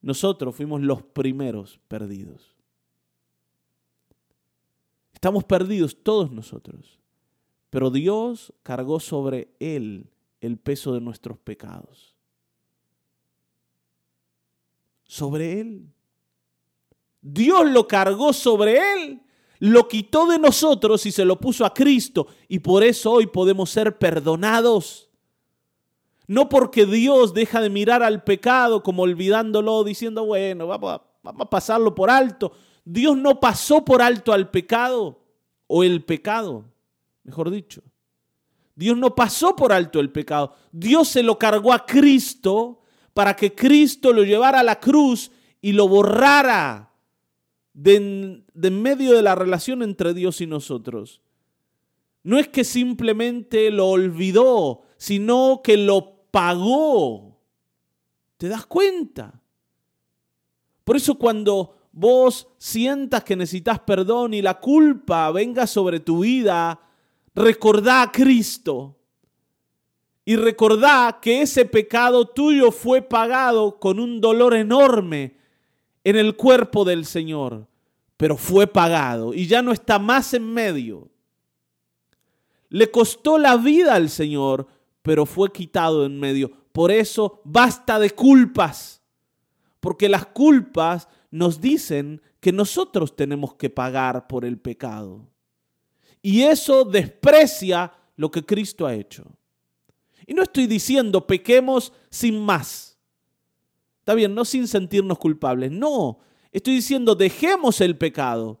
Nosotros 0.00 0.56
fuimos 0.56 0.80
los 0.80 1.02
primeros 1.02 1.78
perdidos. 1.86 2.57
Estamos 5.18 5.42
perdidos 5.42 5.96
todos 6.04 6.30
nosotros, 6.30 7.00
pero 7.70 7.90
Dios 7.90 8.54
cargó 8.62 9.00
sobre 9.00 9.48
Él 9.58 10.12
el 10.40 10.58
peso 10.58 10.94
de 10.94 11.00
nuestros 11.00 11.36
pecados. 11.38 12.14
Sobre 15.02 15.60
Él. 15.60 15.88
Dios 17.20 17.68
lo 17.68 17.88
cargó 17.88 18.32
sobre 18.32 18.78
Él, 18.78 19.20
lo 19.58 19.88
quitó 19.88 20.28
de 20.28 20.38
nosotros 20.38 21.04
y 21.04 21.10
se 21.10 21.24
lo 21.24 21.40
puso 21.40 21.66
a 21.66 21.74
Cristo. 21.74 22.28
Y 22.46 22.60
por 22.60 22.84
eso 22.84 23.10
hoy 23.10 23.26
podemos 23.26 23.70
ser 23.70 23.98
perdonados. 23.98 25.10
No 26.28 26.48
porque 26.48 26.86
Dios 26.86 27.34
deja 27.34 27.60
de 27.60 27.70
mirar 27.70 28.04
al 28.04 28.22
pecado 28.22 28.84
como 28.84 29.02
olvidándolo, 29.02 29.82
diciendo, 29.82 30.26
bueno, 30.26 30.68
vamos 30.68 30.92
a, 30.92 31.02
vamos 31.24 31.44
a 31.44 31.50
pasarlo 31.50 31.92
por 31.92 32.08
alto. 32.08 32.52
Dios 32.90 33.18
no 33.18 33.38
pasó 33.38 33.84
por 33.84 34.00
alto 34.00 34.32
al 34.32 34.50
pecado 34.50 35.22
o 35.66 35.84
el 35.84 36.02
pecado, 36.02 36.72
mejor 37.22 37.50
dicho. 37.50 37.82
Dios 38.74 38.96
no 38.96 39.14
pasó 39.14 39.54
por 39.54 39.74
alto 39.74 40.00
el 40.00 40.10
pecado. 40.10 40.54
Dios 40.72 41.08
se 41.08 41.22
lo 41.22 41.38
cargó 41.38 41.74
a 41.74 41.84
Cristo 41.84 42.80
para 43.12 43.36
que 43.36 43.54
Cristo 43.54 44.10
lo 44.14 44.24
llevara 44.24 44.60
a 44.60 44.62
la 44.62 44.80
cruz 44.80 45.30
y 45.60 45.72
lo 45.72 45.86
borrara 45.86 46.94
de, 47.74 48.42
de 48.54 48.70
medio 48.70 49.12
de 49.12 49.20
la 49.20 49.34
relación 49.34 49.82
entre 49.82 50.14
Dios 50.14 50.40
y 50.40 50.46
nosotros. 50.46 51.20
No 52.22 52.38
es 52.38 52.48
que 52.48 52.64
simplemente 52.64 53.70
lo 53.70 53.88
olvidó, 53.88 54.84
sino 54.96 55.60
que 55.62 55.76
lo 55.76 56.22
pagó. 56.30 57.38
¿Te 58.38 58.48
das 58.48 58.64
cuenta? 58.64 59.42
Por 60.84 60.96
eso 60.96 61.16
cuando 61.18 61.77
vos 61.92 62.48
sientas 62.58 63.24
que 63.24 63.36
necesitas 63.36 63.80
perdón 63.80 64.34
y 64.34 64.42
la 64.42 64.60
culpa 64.60 65.30
venga 65.30 65.66
sobre 65.66 66.00
tu 66.00 66.20
vida, 66.20 66.80
recordá 67.34 68.02
a 68.02 68.12
Cristo 68.12 68.96
y 70.24 70.36
recordá 70.36 71.20
que 71.22 71.40
ese 71.40 71.64
pecado 71.64 72.26
tuyo 72.26 72.70
fue 72.70 73.00
pagado 73.00 73.78
con 73.78 73.98
un 73.98 74.20
dolor 74.20 74.54
enorme 74.54 75.38
en 76.04 76.16
el 76.16 76.36
cuerpo 76.36 76.84
del 76.84 77.06
Señor, 77.06 77.66
pero 78.18 78.36
fue 78.36 78.66
pagado 78.66 79.32
y 79.32 79.46
ya 79.46 79.62
no 79.62 79.72
está 79.72 79.98
más 79.98 80.34
en 80.34 80.52
medio. 80.52 81.08
Le 82.68 82.90
costó 82.90 83.38
la 83.38 83.56
vida 83.56 83.94
al 83.94 84.10
Señor, 84.10 84.66
pero 85.00 85.24
fue 85.24 85.50
quitado 85.50 86.04
en 86.04 86.20
medio. 86.20 86.50
Por 86.72 86.90
eso 86.90 87.40
basta 87.44 87.98
de 87.98 88.10
culpas, 88.10 89.00
porque 89.80 90.08
las 90.08 90.26
culpas 90.26 91.08
nos 91.30 91.60
dicen 91.60 92.22
que 92.40 92.52
nosotros 92.52 93.14
tenemos 93.16 93.54
que 93.54 93.70
pagar 93.70 94.26
por 94.26 94.44
el 94.44 94.58
pecado. 94.58 95.28
Y 96.22 96.42
eso 96.42 96.84
desprecia 96.84 97.92
lo 98.16 98.30
que 98.30 98.44
Cristo 98.44 98.86
ha 98.86 98.94
hecho. 98.94 99.24
Y 100.26 100.34
no 100.34 100.42
estoy 100.42 100.66
diciendo 100.66 101.26
pequemos 101.26 101.92
sin 102.10 102.40
más. 102.40 102.98
Está 104.00 104.14
bien, 104.14 104.34
no 104.34 104.44
sin 104.44 104.66
sentirnos 104.66 105.18
culpables. 105.18 105.70
No, 105.70 106.18
estoy 106.50 106.74
diciendo 106.76 107.14
dejemos 107.14 107.80
el 107.80 107.96
pecado, 107.96 108.60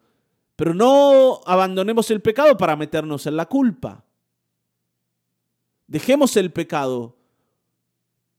pero 0.56 0.74
no 0.74 1.40
abandonemos 1.46 2.10
el 2.10 2.20
pecado 2.20 2.56
para 2.56 2.76
meternos 2.76 3.26
en 3.26 3.36
la 3.36 3.46
culpa. 3.46 4.04
Dejemos 5.86 6.36
el 6.36 6.52
pecado, 6.52 7.16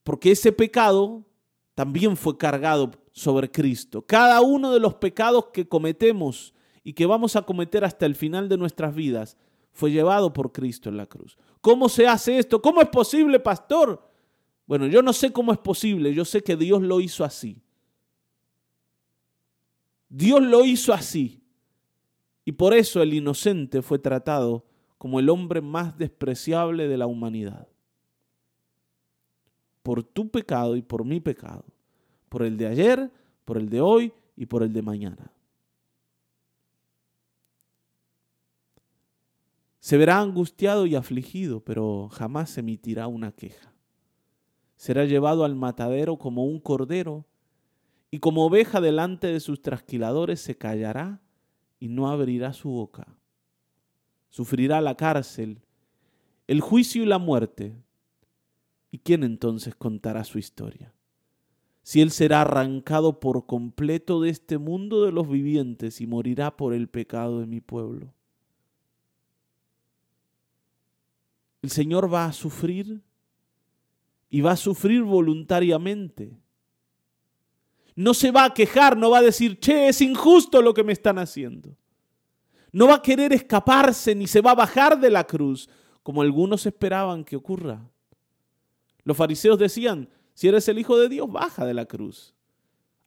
porque 0.03 0.31
ese 0.31 0.51
pecado 0.51 1.25
también 1.73 2.15
fue 2.15 2.37
cargado 2.37 2.91
sobre 3.19 3.51
Cristo. 3.51 4.01
Cada 4.01 4.39
uno 4.39 4.71
de 4.71 4.79
los 4.79 4.95
pecados 4.95 5.47
que 5.47 5.67
cometemos 5.67 6.53
y 6.85 6.93
que 6.93 7.05
vamos 7.05 7.35
a 7.35 7.41
cometer 7.41 7.83
hasta 7.83 8.05
el 8.05 8.15
final 8.15 8.47
de 8.47 8.57
nuestras 8.57 8.95
vidas 8.95 9.35
fue 9.73 9.91
llevado 9.91 10.31
por 10.31 10.53
Cristo 10.53 10.87
en 10.87 10.95
la 10.95 11.05
cruz. 11.05 11.37
¿Cómo 11.59 11.89
se 11.89 12.07
hace 12.07 12.39
esto? 12.39 12.61
¿Cómo 12.61 12.81
es 12.81 12.87
posible, 12.87 13.37
pastor? 13.41 14.09
Bueno, 14.65 14.87
yo 14.87 15.01
no 15.01 15.11
sé 15.11 15.33
cómo 15.33 15.51
es 15.51 15.57
posible, 15.57 16.13
yo 16.13 16.23
sé 16.23 16.41
que 16.41 16.55
Dios 16.55 16.81
lo 16.81 17.01
hizo 17.01 17.25
así. 17.25 17.61
Dios 20.07 20.41
lo 20.41 20.63
hizo 20.63 20.93
así. 20.93 21.43
Y 22.45 22.53
por 22.53 22.73
eso 22.73 23.01
el 23.01 23.13
inocente 23.13 23.81
fue 23.81 23.99
tratado 23.99 24.65
como 24.97 25.19
el 25.19 25.27
hombre 25.27 25.59
más 25.59 25.97
despreciable 25.97 26.87
de 26.87 26.97
la 26.97 27.05
humanidad. 27.05 27.67
Por 29.83 30.03
tu 30.03 30.29
pecado 30.29 30.77
y 30.77 30.81
por 30.81 31.03
mi 31.03 31.19
pecado. 31.19 31.65
Por 32.29 32.43
el 32.43 32.57
de 32.57 32.67
ayer, 32.67 33.11
por 33.45 33.57
el 33.57 33.69
de 33.69 33.81
hoy 33.81 34.13
y 34.35 34.45
por 34.45 34.63
el 34.63 34.71
de 34.71 34.81
mañana. 34.81 35.31
Se 39.79 39.97
verá 39.97 40.19
angustiado 40.19 40.85
y 40.85 40.95
afligido, 40.95 41.61
pero 41.61 42.09
jamás 42.09 42.57
emitirá 42.57 43.07
una 43.07 43.31
queja. 43.31 43.73
Será 44.75 45.05
llevado 45.05 45.43
al 45.43 45.55
matadero 45.55 46.17
como 46.17 46.45
un 46.45 46.59
cordero, 46.59 47.25
y 48.11 48.19
como 48.19 48.45
oveja 48.45 48.81
delante 48.81 49.27
de 49.27 49.39
sus 49.39 49.61
trasquiladores 49.61 50.39
se 50.39 50.57
callará 50.57 51.21
y 51.79 51.89
no 51.89 52.09
abrirá 52.09 52.53
su 52.53 52.69
boca. 52.69 53.07
Sufrirá 54.29 54.81
la 54.81 54.95
cárcel, 54.95 55.61
el 56.47 56.61
juicio 56.61 57.03
y 57.03 57.05
la 57.05 57.19
muerte. 57.19 57.75
¿Y 58.91 58.99
quién 58.99 59.23
entonces 59.23 59.75
contará 59.75 60.23
su 60.23 60.39
historia? 60.39 60.93
Si 61.81 62.01
él 62.01 62.11
será 62.11 62.41
arrancado 62.41 63.19
por 63.19 63.45
completo 63.45 64.21
de 64.21 64.29
este 64.29 64.57
mundo 64.57 65.03
de 65.05 65.11
los 65.11 65.27
vivientes 65.27 66.01
y 66.01 66.07
morirá 66.07 66.55
por 66.55 66.73
el 66.73 66.87
pecado 66.87 67.39
de 67.39 67.47
mi 67.47 67.61
pueblo. 67.61 68.13
el 71.61 71.69
Señor 71.69 72.11
va 72.11 72.25
a 72.25 72.33
sufrir 72.33 73.01
y 74.29 74.41
va 74.41 74.51
a 74.51 74.57
sufrir 74.57 75.03
voluntariamente. 75.03 76.37
No 77.95 78.13
se 78.13 78.31
va 78.31 78.45
a 78.45 78.53
quejar, 78.53 78.95
no 78.95 79.09
va 79.09 79.17
a 79.17 79.23
decir, 79.23 79.59
che, 79.59 79.89
es 79.89 80.01
injusto 80.01 80.61
lo 80.61 80.73
que 80.73 80.83
me 80.83 80.93
están 80.93 81.17
haciendo. 81.17 81.75
No 82.71 82.87
va 82.87 82.95
a 82.95 83.01
querer 83.01 83.33
escaparse 83.33 84.15
ni 84.15 84.27
se 84.27 84.41
va 84.41 84.51
a 84.51 84.55
bajar 84.55 84.99
de 84.99 85.09
la 85.09 85.25
cruz, 85.25 85.67
como 86.03 86.21
algunos 86.21 86.65
esperaban 86.65 87.25
que 87.25 87.35
ocurra. 87.35 87.81
Los 89.03 89.17
fariseos 89.17 89.57
decían, 89.57 90.07
si 90.39 90.47
eres 90.47 90.69
el 90.69 90.79
Hijo 90.79 90.97
de 90.97 91.09
Dios, 91.09 91.29
baja 91.29 91.65
de 91.65 91.73
la 91.73 91.85
cruz. 91.85 92.33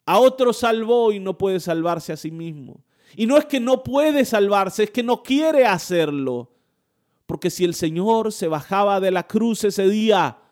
A 0.05 0.21
otro 0.21 0.53
salvó 0.53 1.13
y 1.13 1.19
no 1.19 1.39
puede 1.39 1.61
salvarse 1.61 2.13
a 2.13 2.19
sí 2.19 2.31
mismo. 2.31 2.85
Y 3.17 3.25
no 3.25 3.39
es 3.39 3.47
que 3.47 3.59
no 3.59 3.83
puede 3.83 4.27
salvarse, 4.27 4.83
es 4.83 4.91
que 4.91 5.03
no 5.03 5.23
quiere 5.23 5.65
hacerlo. 5.65 6.53
Porque 7.25 7.49
si 7.49 7.65
el 7.65 7.73
Señor 7.73 8.33
se 8.33 8.49
bajaba 8.49 9.01
de 9.01 9.11
la 9.11 9.27
cruz 9.27 9.65
ese 9.65 9.89
día, 9.89 10.43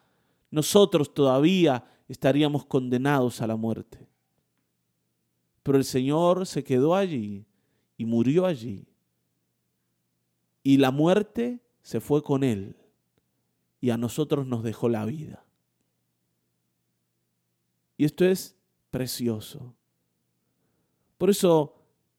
nosotros 0.51 1.13
todavía 1.13 1.85
estaríamos 2.09 2.65
condenados 2.65 3.43
a 3.43 3.47
la 3.47 3.57
muerte. 3.57 4.09
Pero 5.63 5.77
el 5.77 5.85
Señor 5.85 6.47
se 6.47 6.65
quedó 6.65 6.95
allí 6.95 7.45
y 7.99 8.07
murió 8.07 8.47
allí. 8.47 8.89
Y 10.63 10.79
la 10.79 10.93
muerte 10.93 11.61
se 11.83 12.01
fue 12.01 12.23
con 12.23 12.43
Él 12.43 12.75
y 13.83 13.91
a 13.91 13.99
nosotros 13.99 14.47
nos 14.47 14.63
dejó 14.63 14.89
la 14.89 15.05
vida. 15.05 15.45
Y 18.01 18.07
esto 18.07 18.25
es 18.25 18.57
precioso. 18.91 19.75
Por 21.19 21.29
eso 21.29 21.75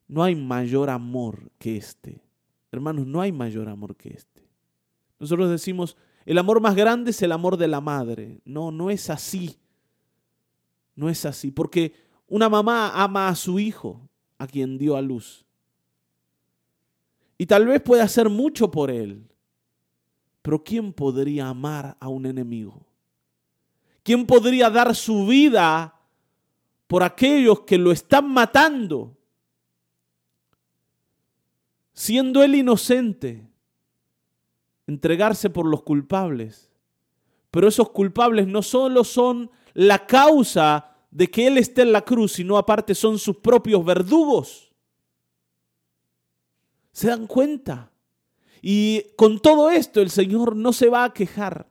no 0.08 0.22
hay 0.22 0.36
mayor 0.36 0.91
amor 0.91 1.52
que 1.58 1.76
este 1.76 2.22
Hermanos, 2.72 3.08
no 3.08 3.20
hay 3.20 3.32
mayor 3.32 3.67
amor 3.67 3.96
que 3.96 4.10
este. 4.10 4.48
Nosotros 5.20 5.50
decimos, 5.50 5.98
el 6.24 6.38
amor 6.38 6.62
más 6.62 6.76
grande 6.76 7.10
es 7.10 7.20
el 7.24 7.32
amor 7.32 7.58
de 7.58 7.67
la 7.67 7.82
madre. 7.82 8.41
No, 8.46 8.70
no 8.70 8.91
es 8.91 9.10
así. 9.10 9.58
No 10.96 11.10
es 11.10 11.26
así, 11.26 11.50
porque 11.50 11.96
una 12.28 12.48
mamá 12.48 12.91
ama 12.94 13.28
a 13.28 13.36
su 13.36 13.58
hijo, 13.58 14.08
a 14.38 14.46
quien 14.46 14.78
dio 14.78 14.96
a 14.96 15.02
luz. 15.02 15.48
Y 17.39 17.48
tal 17.48 17.65
vez 17.65 17.82
pueda 17.82 18.04
hacer 18.04 18.30
mucho 18.30 18.70
por 18.70 18.91
él. 18.91 19.28
Pero 20.44 20.63
¿quién 20.63 20.94
podría 20.94 21.50
amar 21.50 21.98
a 22.00 22.08
un 22.08 22.28
enemigo? 22.28 22.86
¿Quién 24.04 24.26
podría 24.26 24.70
dar 24.70 24.96
su 24.96 25.28
vida 25.28 26.00
por 26.88 27.04
aquellos 27.04 27.62
que 27.62 27.78
lo 27.78 27.92
están 27.92 28.30
matando? 28.30 29.18
Siendo 31.94 32.44
él 32.44 32.56
inocente, 32.56 33.48
entregarse 34.88 35.50
por 35.50 35.66
los 35.68 35.84
culpables. 35.84 36.72
Pero 37.52 37.68
esos 37.68 37.90
culpables 37.92 38.48
no 38.48 38.62
solo 38.62 39.04
son 39.04 39.52
la 39.74 40.06
causa 40.08 40.96
de 41.12 41.30
que 41.30 41.48
él 41.48 41.58
esté 41.58 41.82
en 41.82 41.92
la 41.92 42.02
cruz, 42.02 42.34
sino 42.34 42.58
aparte 42.58 42.96
son 42.96 43.20
sus 43.20 43.38
propios 43.38 43.84
verdugos. 43.84 44.72
¿Se 46.92 47.08
dan 47.08 47.28
cuenta? 47.28 47.92
Y 48.62 49.04
con 49.16 49.40
todo 49.40 49.70
esto 49.70 50.02
el 50.02 50.10
Señor 50.10 50.56
no 50.56 50.72
se 50.74 50.90
va 50.90 51.04
a 51.04 51.14
quejar, 51.14 51.71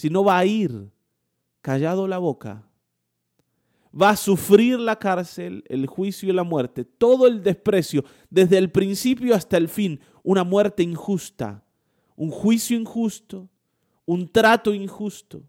sino 0.00 0.24
va 0.24 0.38
a 0.38 0.46
ir 0.46 0.90
callado 1.60 2.08
la 2.08 2.18
boca. 2.18 2.66
Va 3.92 4.10
a 4.10 4.16
sufrir 4.16 4.78
la 4.78 4.98
cárcel, 4.98 5.64
el 5.68 5.86
juicio 5.86 6.28
y 6.28 6.32
la 6.32 6.44
muerte, 6.44 6.84
todo 6.84 7.26
el 7.26 7.42
desprecio, 7.42 8.04
desde 8.30 8.56
el 8.56 8.70
principio 8.70 9.34
hasta 9.34 9.56
el 9.56 9.68
fin, 9.68 10.00
una 10.22 10.44
muerte 10.44 10.82
injusta, 10.82 11.64
un 12.16 12.30
juicio 12.30 12.78
injusto, 12.78 13.48
un 14.06 14.28
trato 14.28 14.72
injusto. 14.72 15.42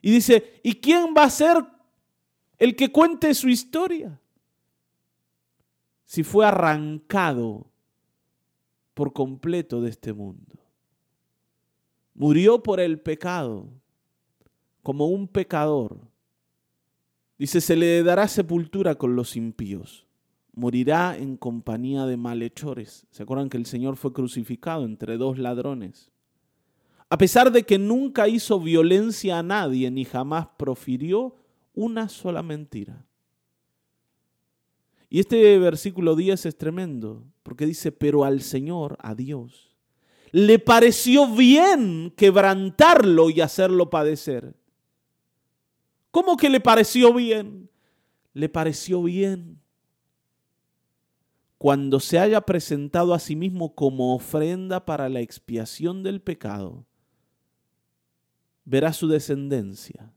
Y 0.00 0.12
dice, 0.12 0.60
¿y 0.62 0.74
quién 0.74 1.14
va 1.16 1.24
a 1.24 1.30
ser 1.30 1.56
el 2.58 2.76
que 2.76 2.92
cuente 2.92 3.34
su 3.34 3.48
historia? 3.48 4.20
si 6.06 6.22
fue 6.22 6.46
arrancado 6.46 7.66
por 8.94 9.12
completo 9.12 9.80
de 9.82 9.90
este 9.90 10.12
mundo. 10.12 10.54
Murió 12.18 12.62
por 12.62 12.80
el 12.80 12.98
pecado, 12.98 13.68
como 14.82 15.06
un 15.06 15.28
pecador. 15.28 16.00
Dice, 17.38 17.60
se 17.60 17.76
le 17.76 18.02
dará 18.02 18.26
sepultura 18.26 18.94
con 18.94 19.16
los 19.16 19.36
impíos. 19.36 20.06
Morirá 20.54 21.18
en 21.18 21.36
compañía 21.36 22.06
de 22.06 22.16
malhechores. 22.16 23.06
¿Se 23.10 23.22
acuerdan 23.22 23.50
que 23.50 23.58
el 23.58 23.66
Señor 23.66 23.96
fue 23.96 24.14
crucificado 24.14 24.86
entre 24.86 25.18
dos 25.18 25.36
ladrones? 25.36 26.10
A 27.10 27.18
pesar 27.18 27.52
de 27.52 27.64
que 27.64 27.78
nunca 27.78 28.28
hizo 28.28 28.58
violencia 28.60 29.38
a 29.38 29.42
nadie 29.42 29.90
ni 29.90 30.06
jamás 30.06 30.48
profirió 30.56 31.36
una 31.74 32.08
sola 32.08 32.42
mentira. 32.42 33.04
Y 35.10 35.20
este 35.20 35.58
versículo 35.58 36.16
10 36.16 36.46
es 36.46 36.56
tremendo, 36.56 37.26
porque 37.42 37.66
dice, 37.66 37.92
pero 37.92 38.24
al 38.24 38.40
Señor, 38.40 38.96
a 39.00 39.14
Dios, 39.14 39.75
le 40.32 40.58
pareció 40.58 41.26
bien 41.26 42.12
quebrantarlo 42.16 43.30
y 43.30 43.40
hacerlo 43.40 43.90
padecer. 43.90 44.54
¿Cómo 46.10 46.36
que 46.36 46.48
le 46.48 46.60
pareció 46.60 47.12
bien? 47.12 47.68
Le 48.32 48.48
pareció 48.48 49.02
bien. 49.02 49.60
Cuando 51.58 52.00
se 52.00 52.18
haya 52.18 52.40
presentado 52.42 53.14
a 53.14 53.18
sí 53.18 53.34
mismo 53.34 53.74
como 53.74 54.14
ofrenda 54.14 54.84
para 54.84 55.08
la 55.08 55.20
expiación 55.20 56.02
del 56.02 56.20
pecado, 56.20 56.86
verá 58.64 58.92
su 58.92 59.08
descendencia, 59.08 60.12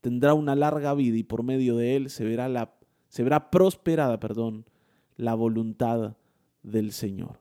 tendrá 0.00 0.34
una 0.34 0.54
larga 0.54 0.92
vida 0.94 1.16
y 1.16 1.22
por 1.22 1.42
medio 1.42 1.76
de 1.76 1.96
él 1.96 2.10
se 2.10 2.24
verá 2.24 2.48
la 2.48 2.74
se 3.08 3.22
verá 3.22 3.50
prosperada, 3.50 4.20
perdón, 4.20 4.66
la 5.16 5.34
voluntad 5.34 6.16
del 6.62 6.92
Señor. 6.92 7.40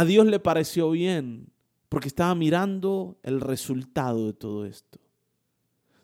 A 0.00 0.06
Dios 0.06 0.24
le 0.24 0.38
pareció 0.38 0.92
bien 0.92 1.52
porque 1.90 2.08
estaba 2.08 2.34
mirando 2.34 3.18
el 3.22 3.38
resultado 3.38 4.28
de 4.28 4.32
todo 4.32 4.64
esto. 4.64 4.98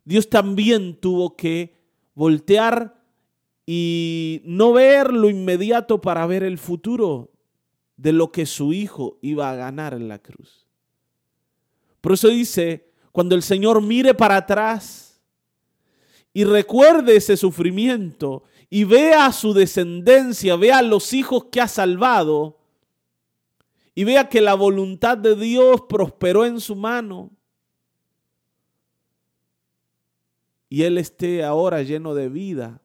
Dios 0.04 0.28
también 0.28 1.00
tuvo 1.00 1.34
que 1.34 1.78
voltear 2.14 3.02
y 3.64 4.42
no 4.44 4.74
ver 4.74 5.14
lo 5.14 5.30
inmediato 5.30 6.02
para 6.02 6.26
ver 6.26 6.42
el 6.42 6.58
futuro 6.58 7.32
de 7.96 8.12
lo 8.12 8.32
que 8.32 8.44
su 8.44 8.74
hijo 8.74 9.16
iba 9.22 9.50
a 9.50 9.56
ganar 9.56 9.94
en 9.94 10.08
la 10.08 10.18
cruz. 10.18 10.66
Por 12.02 12.12
eso 12.12 12.28
dice, 12.28 12.90
cuando 13.12 13.34
el 13.34 13.42
Señor 13.42 13.80
mire 13.80 14.12
para 14.12 14.36
atrás, 14.36 15.22
y 16.34 16.44
recuerde 16.44 17.16
ese 17.16 17.38
sufrimiento 17.38 18.42
y 18.68 18.84
vea 18.84 19.32
su 19.32 19.54
descendencia, 19.54 20.54
vea 20.56 20.82
los 20.82 21.14
hijos 21.14 21.46
que 21.46 21.62
ha 21.62 21.68
salvado 21.68 22.58
y 23.96 24.04
vea 24.04 24.28
que 24.28 24.42
la 24.42 24.54
voluntad 24.54 25.16
de 25.16 25.34
Dios 25.34 25.80
prosperó 25.88 26.44
en 26.44 26.60
su 26.60 26.76
mano 26.76 27.32
y 30.68 30.82
él 30.82 30.98
esté 30.98 31.42
ahora 31.42 31.82
lleno 31.82 32.14
de 32.14 32.28
vida, 32.28 32.82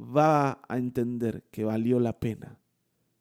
va 0.00 0.60
a 0.68 0.76
entender 0.76 1.44
que 1.52 1.64
valió 1.64 2.00
la 2.00 2.18
pena. 2.18 2.58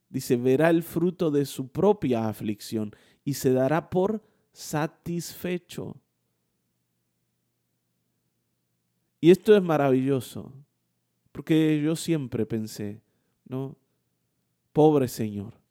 Dice, 0.10 0.38
verá 0.38 0.72
el 0.72 0.82
fruto 0.82 1.30
de 1.30 1.46
su 1.46 1.68
propia 1.68 2.28
aflicción 2.28 2.96
y 3.24 3.36
se 3.36 3.54
dará 3.54 3.92
por 3.92 4.24
satisfecho. 4.52 5.98
Y 9.22 9.30
esto 9.30 9.56
es 9.56 9.62
maravilloso, 9.62 10.52
porque 11.32 11.80
yo 11.80 11.96
siempre 11.96 12.48
pensé, 12.48 13.02
¿no? 13.46 13.76
Pobre 14.74 15.08
Señor. 15.08 15.67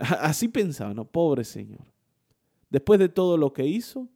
Así 0.20 0.48
pensaba, 0.48 0.94
¿no? 0.94 1.04
Pobre 1.04 1.44
Señor. 1.44 1.84
Después 2.70 2.98
de 2.98 3.08
todo 3.08 3.36
lo 3.36 3.52
que 3.52 3.66
hizo, 3.66 4.08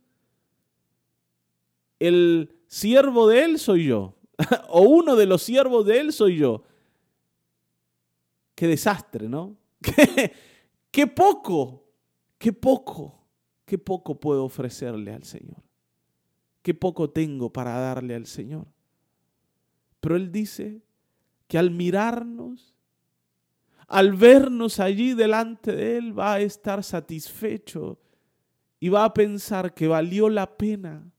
el 1.98 2.54
siervo 2.66 3.28
de 3.28 3.44
Él 3.44 3.58
soy 3.58 3.86
yo, 3.86 4.14
o 4.68 4.82
uno 4.82 5.16
de 5.16 5.26
los 5.26 5.42
siervos 5.42 5.84
de 5.86 6.00
Él 6.00 6.12
soy 6.12 6.38
yo. 6.38 6.62
Qué 8.54 8.66
desastre, 8.66 9.28
¿no? 9.28 9.56
Qué, 9.82 10.32
qué 10.90 11.06
poco, 11.06 11.84
qué 12.38 12.52
poco, 12.52 13.26
qué 13.66 13.76
poco 13.76 14.18
puedo 14.18 14.44
ofrecerle 14.44 15.12
al 15.12 15.24
Señor. 15.24 15.62
Qué 16.62 16.72
poco 16.72 17.10
tengo 17.10 17.52
para 17.52 17.78
darle 17.78 18.14
al 18.14 18.26
Señor. 18.26 18.66
Pero 20.00 20.16
Él 20.16 20.32
dice 20.32 20.80
que 21.46 21.58
al 21.58 21.70
mirarnos, 21.70 22.73
al 23.88 24.12
vernos 24.12 24.80
allí 24.80 25.14
delante 25.14 25.74
de 25.74 25.96
Él, 25.98 26.18
va 26.18 26.34
a 26.34 26.40
estar 26.40 26.82
satisfecho 26.82 27.98
y 28.80 28.88
va 28.88 29.04
a 29.04 29.14
pensar 29.14 29.74
que 29.74 29.88
valió 29.88 30.28
la 30.28 30.56
pena 30.56 31.10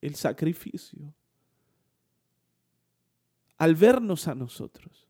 el 0.00 0.14
sacrificio. 0.14 1.14
Al 3.56 3.74
vernos 3.74 4.28
a 4.28 4.34
nosotros, 4.34 5.08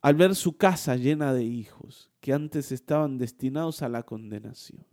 al 0.00 0.14
ver 0.14 0.34
su 0.34 0.56
casa 0.56 0.96
llena 0.96 1.32
de 1.32 1.44
hijos 1.44 2.10
que 2.20 2.32
antes 2.32 2.72
estaban 2.72 3.18
destinados 3.18 3.82
a 3.82 3.88
la 3.88 4.02
condenación. 4.02 4.84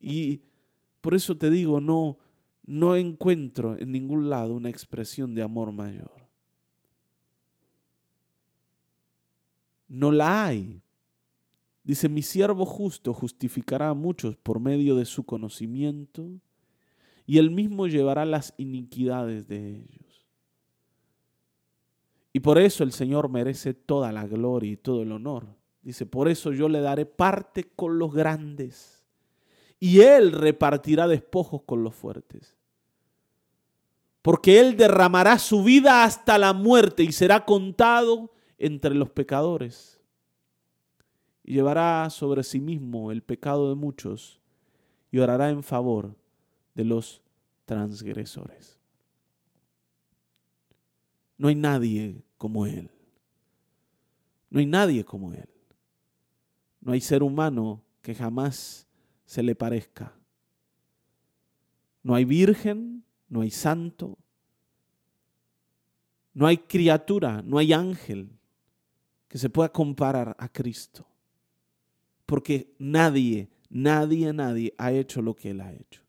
Y 0.00 0.42
por 1.00 1.14
eso 1.14 1.36
te 1.36 1.50
digo, 1.50 1.80
no, 1.80 2.18
no 2.64 2.96
encuentro 2.96 3.76
en 3.78 3.92
ningún 3.92 4.30
lado 4.30 4.54
una 4.54 4.70
expresión 4.70 5.34
de 5.34 5.42
amor 5.42 5.72
mayor. 5.72 6.23
No 9.88 10.10
la 10.12 10.46
hay. 10.46 10.82
Dice, 11.82 12.08
mi 12.08 12.22
siervo 12.22 12.64
justo 12.64 13.12
justificará 13.12 13.90
a 13.90 13.94
muchos 13.94 14.36
por 14.36 14.58
medio 14.58 14.96
de 14.96 15.04
su 15.04 15.24
conocimiento 15.24 16.30
y 17.26 17.38
él 17.38 17.50
mismo 17.50 17.86
llevará 17.86 18.24
las 18.24 18.54
iniquidades 18.56 19.48
de 19.48 19.76
ellos. 19.76 20.26
Y 22.32 22.40
por 22.40 22.58
eso 22.58 22.82
el 22.84 22.92
Señor 22.92 23.28
merece 23.28 23.74
toda 23.74 24.10
la 24.12 24.26
gloria 24.26 24.72
y 24.72 24.76
todo 24.76 25.02
el 25.02 25.12
honor. 25.12 25.46
Dice, 25.82 26.06
por 26.06 26.28
eso 26.28 26.52
yo 26.52 26.68
le 26.68 26.80
daré 26.80 27.06
parte 27.06 27.64
con 27.76 27.98
los 27.98 28.12
grandes 28.12 29.04
y 29.78 30.00
él 30.00 30.32
repartirá 30.32 31.06
despojos 31.06 31.62
con 31.62 31.84
los 31.84 31.94
fuertes. 31.94 32.56
Porque 34.22 34.58
él 34.58 34.78
derramará 34.78 35.38
su 35.38 35.62
vida 35.62 36.04
hasta 36.04 36.38
la 36.38 36.54
muerte 36.54 37.02
y 37.02 37.12
será 37.12 37.44
contado 37.44 38.33
entre 38.58 38.94
los 38.94 39.10
pecadores. 39.10 40.00
Y 41.42 41.54
llevará 41.54 42.08
sobre 42.10 42.42
sí 42.42 42.60
mismo 42.60 43.12
el 43.12 43.22
pecado 43.22 43.68
de 43.68 43.74
muchos 43.74 44.40
y 45.10 45.18
orará 45.18 45.50
en 45.50 45.62
favor 45.62 46.16
de 46.74 46.84
los 46.84 47.22
transgresores. 47.66 48.78
No 51.36 51.48
hay 51.48 51.54
nadie 51.54 52.22
como 52.38 52.66
Él. 52.66 52.90
No 54.50 54.60
hay 54.60 54.66
nadie 54.66 55.04
como 55.04 55.32
Él. 55.32 55.48
No 56.80 56.92
hay 56.92 57.00
ser 57.00 57.22
humano 57.22 57.82
que 58.02 58.14
jamás 58.14 58.86
se 59.24 59.42
le 59.42 59.54
parezca. 59.54 60.14
No 62.02 62.14
hay 62.14 62.24
virgen, 62.24 63.04
no 63.28 63.40
hay 63.40 63.50
santo, 63.50 64.18
no 66.34 66.46
hay 66.46 66.58
criatura, 66.58 67.42
no 67.42 67.58
hay 67.58 67.72
ángel 67.72 68.38
que 69.34 69.38
se 69.38 69.50
pueda 69.50 69.68
comparar 69.72 70.36
a 70.38 70.48
Cristo. 70.48 71.04
Porque 72.24 72.72
nadie, 72.78 73.50
nadie, 73.68 74.32
nadie 74.32 74.72
ha 74.78 74.92
hecho 74.92 75.20
lo 75.22 75.34
que 75.34 75.50
Él 75.50 75.60
ha 75.60 75.72
hecho. 75.72 76.02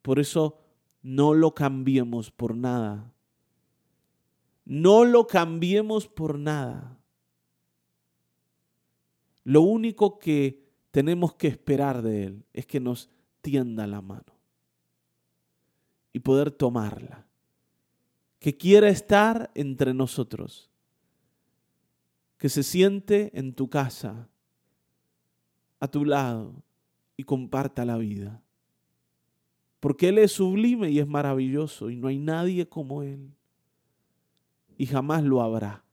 Por 0.00 0.20
eso 0.20 0.60
no 1.02 1.34
lo 1.34 1.56
cambiemos 1.56 2.30
por 2.30 2.54
nada. 2.54 3.12
No 4.64 5.04
lo 5.04 5.26
cambiemos 5.26 6.06
por 6.06 6.38
nada. 6.38 7.00
Lo 9.42 9.62
único 9.62 10.20
que 10.20 10.70
tenemos 10.92 11.34
que 11.34 11.48
esperar 11.48 12.00
de 12.00 12.26
Él 12.26 12.44
es 12.52 12.64
que 12.64 12.78
nos 12.78 13.10
tienda 13.40 13.88
la 13.88 14.02
mano 14.02 14.38
y 16.12 16.20
poder 16.20 16.52
tomarla. 16.52 17.26
Que 18.38 18.56
quiera 18.56 18.88
estar 18.88 19.50
entre 19.56 19.92
nosotros. 19.92 20.69
Que 22.40 22.48
se 22.48 22.62
siente 22.62 23.30
en 23.38 23.52
tu 23.52 23.68
casa, 23.68 24.26
a 25.78 25.88
tu 25.88 26.06
lado 26.06 26.54
y 27.16 27.24
comparta 27.24 27.84
la 27.84 27.98
vida. 27.98 28.42
Porque 29.78 30.08
Él 30.08 30.16
es 30.16 30.32
sublime 30.32 30.90
y 30.90 31.00
es 31.00 31.06
maravilloso 31.06 31.90
y 31.90 31.96
no 31.96 32.08
hay 32.08 32.18
nadie 32.18 32.66
como 32.66 33.02
Él. 33.02 33.30
Y 34.78 34.86
jamás 34.86 35.22
lo 35.22 35.42
habrá. 35.42 35.84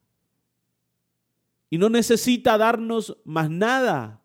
Y 1.69 1.77
no 1.77 1.89
necesita 1.89 2.57
darnos 2.57 3.17
más 3.25 3.49
nada, 3.49 4.21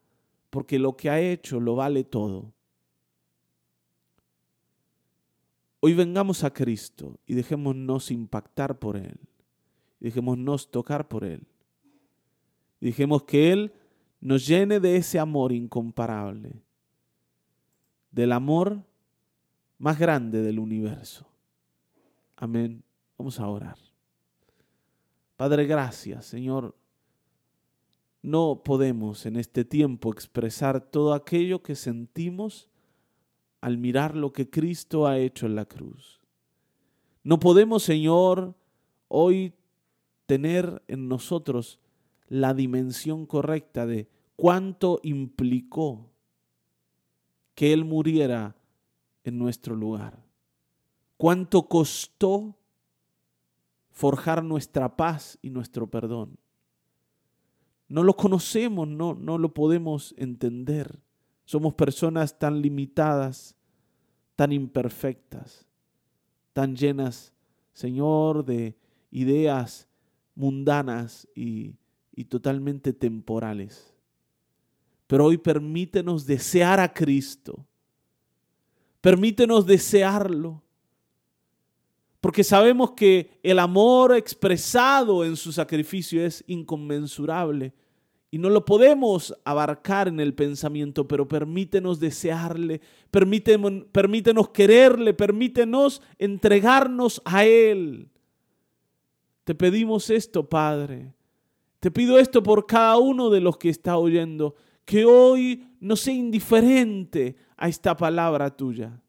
porque 0.49 0.79
lo 0.79 0.97
que 0.97 1.11
ha 1.11 1.21
hecho 1.21 1.59
lo 1.59 1.75
vale 1.75 2.05
todo. 2.05 2.53
Hoy 5.81 5.95
vengamos 5.95 6.45
a 6.45 6.53
Cristo 6.53 7.19
y 7.27 7.35
dejémonos 7.35 8.13
impactar 8.13 8.79
por 8.79 8.97
Él. 8.97 9.19
Dejémonos 9.99 10.71
tocar 10.71 11.09
por 11.09 11.25
Él. 11.25 11.45
Y 12.83 12.87
dejemos 12.87 13.23
que 13.23 13.53
Él 13.53 13.73
nos 14.21 14.45
llene 14.45 14.81
de 14.81 14.97
ese 14.97 15.21
amor 15.21 15.53
incomparable. 15.53 16.64
Del 18.11 18.33
amor 18.33 18.83
más 19.79 20.01
grande 20.01 20.42
del 20.42 20.59
universo. 20.59 21.25
Amén. 22.35 22.83
Vamos 23.16 23.38
a 23.38 23.47
orar. 23.47 23.77
Padre, 25.37 25.64
gracias, 25.64 26.27
Señor. 26.27 26.75
No 28.21 28.62
podemos 28.64 29.27
en 29.27 29.37
este 29.37 29.64
tiempo 29.64 30.12
expresar 30.12 30.81
todo 30.81 31.14
aquello 31.14 31.62
que 31.62 31.77
sentimos 31.77 32.68
al 33.61 33.79
mirar 33.79 34.16
lo 34.16 34.33
que 34.33 34.51
Cristo 34.51 35.07
ha 35.07 35.18
hecho 35.18 35.47
en 35.47 35.55
la 35.55 35.66
cruz. 35.66 36.21
No 37.23 37.38
podemos, 37.38 37.85
Señor, 37.85 38.57
hoy 39.07 39.55
tener 40.27 40.83
en 40.88 41.07
nosotros 41.07 41.79
la 42.33 42.55
dimensión 42.55 43.27
correcta 43.27 43.85
de 43.85 44.09
cuánto 44.37 45.01
implicó 45.03 46.09
que 47.55 47.75
Él 47.75 47.85
muriera 47.85 48.57
en 49.23 49.37
nuestro 49.37 49.77
lugar. 49.77 50.25
Cuánto 51.18 51.68
costó 51.68 52.57
forjar 53.90 54.42
nuestra 54.42 54.97
paz 54.97 55.38
y 55.42 55.51
nuestro 55.51 55.90
perdón. 55.90 56.38
No 57.87 58.03
lo 58.03 58.16
conocemos, 58.16 58.88
no, 58.88 59.12
no 59.12 59.37
lo 59.37 59.53
podemos 59.53 60.14
entender. 60.16 61.03
Somos 61.45 61.75
personas 61.75 62.38
tan 62.38 62.62
limitadas, 62.62 63.55
tan 64.37 64.53
imperfectas, 64.53 65.66
tan 66.55 66.77
llenas, 66.77 67.35
Señor, 67.75 68.42
de 68.47 68.75
ideas 69.11 69.87
mundanas 70.35 71.29
y, 71.35 71.75
y 72.14 72.25
totalmente 72.25 72.92
temporales. 72.92 73.94
Pero 75.07 75.27
hoy 75.27 75.38
permítenos 75.38 76.27
desear 76.27 76.81
a 76.81 76.92
Cristo. 76.92 77.66
Permítenos 79.01 79.66
desearlo. 79.66 80.62
Porque 82.20 82.44
sabemos 82.44 82.92
que 82.92 83.40
el 83.42 83.59
amor 83.59 84.16
expresado 84.16 85.25
en 85.25 85.37
su 85.37 85.53
sacrificio 85.53 86.25
es 86.25 86.44
inconmensurable 86.46 87.75
y 88.31 88.38
no 88.38 88.48
lo 88.48 88.64
podemos 88.64 89.37
abarcar 89.44 90.09
en 90.09 90.18
el 90.18 90.33
pensamiento, 90.33 91.07
pero 91.07 91.29
permítenos 91.29 92.01
desearle, 92.01 92.81
permítenos, 93.11 93.85
permítenos 93.92 94.48
quererle, 94.48 95.12
permítenos 95.12 96.01
entregarnos 96.18 97.20
a 97.27 97.44
Él. 97.44 98.09
Te 99.44 99.55
pedimos 99.55 100.09
esto, 100.09 100.48
Padre. 100.48 101.12
Te 101.83 101.90
pido 101.90 102.21
esto 102.21 102.45
por 102.45 102.64
cada 102.64 102.97
uno 102.97 103.29
de 103.29 103.40
los 103.40 103.59
que 103.59 103.68
está 103.68 103.97
oyendo, 103.97 104.55
que 104.85 105.05
hoy 105.05 105.66
no 105.81 105.97
sea 105.97 106.14
indiferente 106.14 107.35
a 107.57 107.68
esta 107.68 107.97
palabra 107.97 108.57
tuya. 108.57 109.03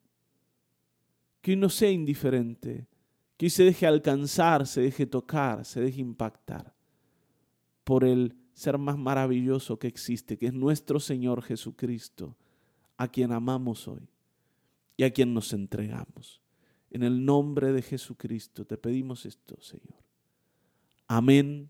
Que 1.40 1.56
no 1.56 1.70
sea 1.70 1.92
indiferente, 1.92 2.88
que 3.38 3.52
se 3.52 3.64
deje 3.64 3.86
alcanzar, 3.86 4.66
se 4.66 4.82
deje 4.82 5.06
tocar, 5.06 5.66
se 5.66 5.82
deje 5.82 6.02
impactar 6.02 6.74
por 7.84 8.04
el 8.04 8.34
ser 8.54 8.80
más 8.80 8.98
maravilloso 8.98 9.78
que 9.78 9.86
existe, 9.86 10.40
que 10.40 10.48
es 10.48 10.54
nuestro 10.56 11.00
Señor 11.00 11.44
Jesucristo, 11.44 12.36
a 12.98 13.08
quien 13.08 13.34
amamos 13.34 13.88
hoy 13.88 14.10
y 14.98 15.04
a 15.04 15.12
quien 15.12 15.32
nos 15.32 15.54
entregamos. 15.54 16.42
En 16.90 17.04
el 17.04 17.24
nombre 17.24 17.72
de 17.72 17.84
Jesucristo 17.84 18.66
te 18.66 18.78
pedimos 18.78 19.28
esto, 19.28 19.62
Señor. 19.62 20.02
Amén, 21.08 21.70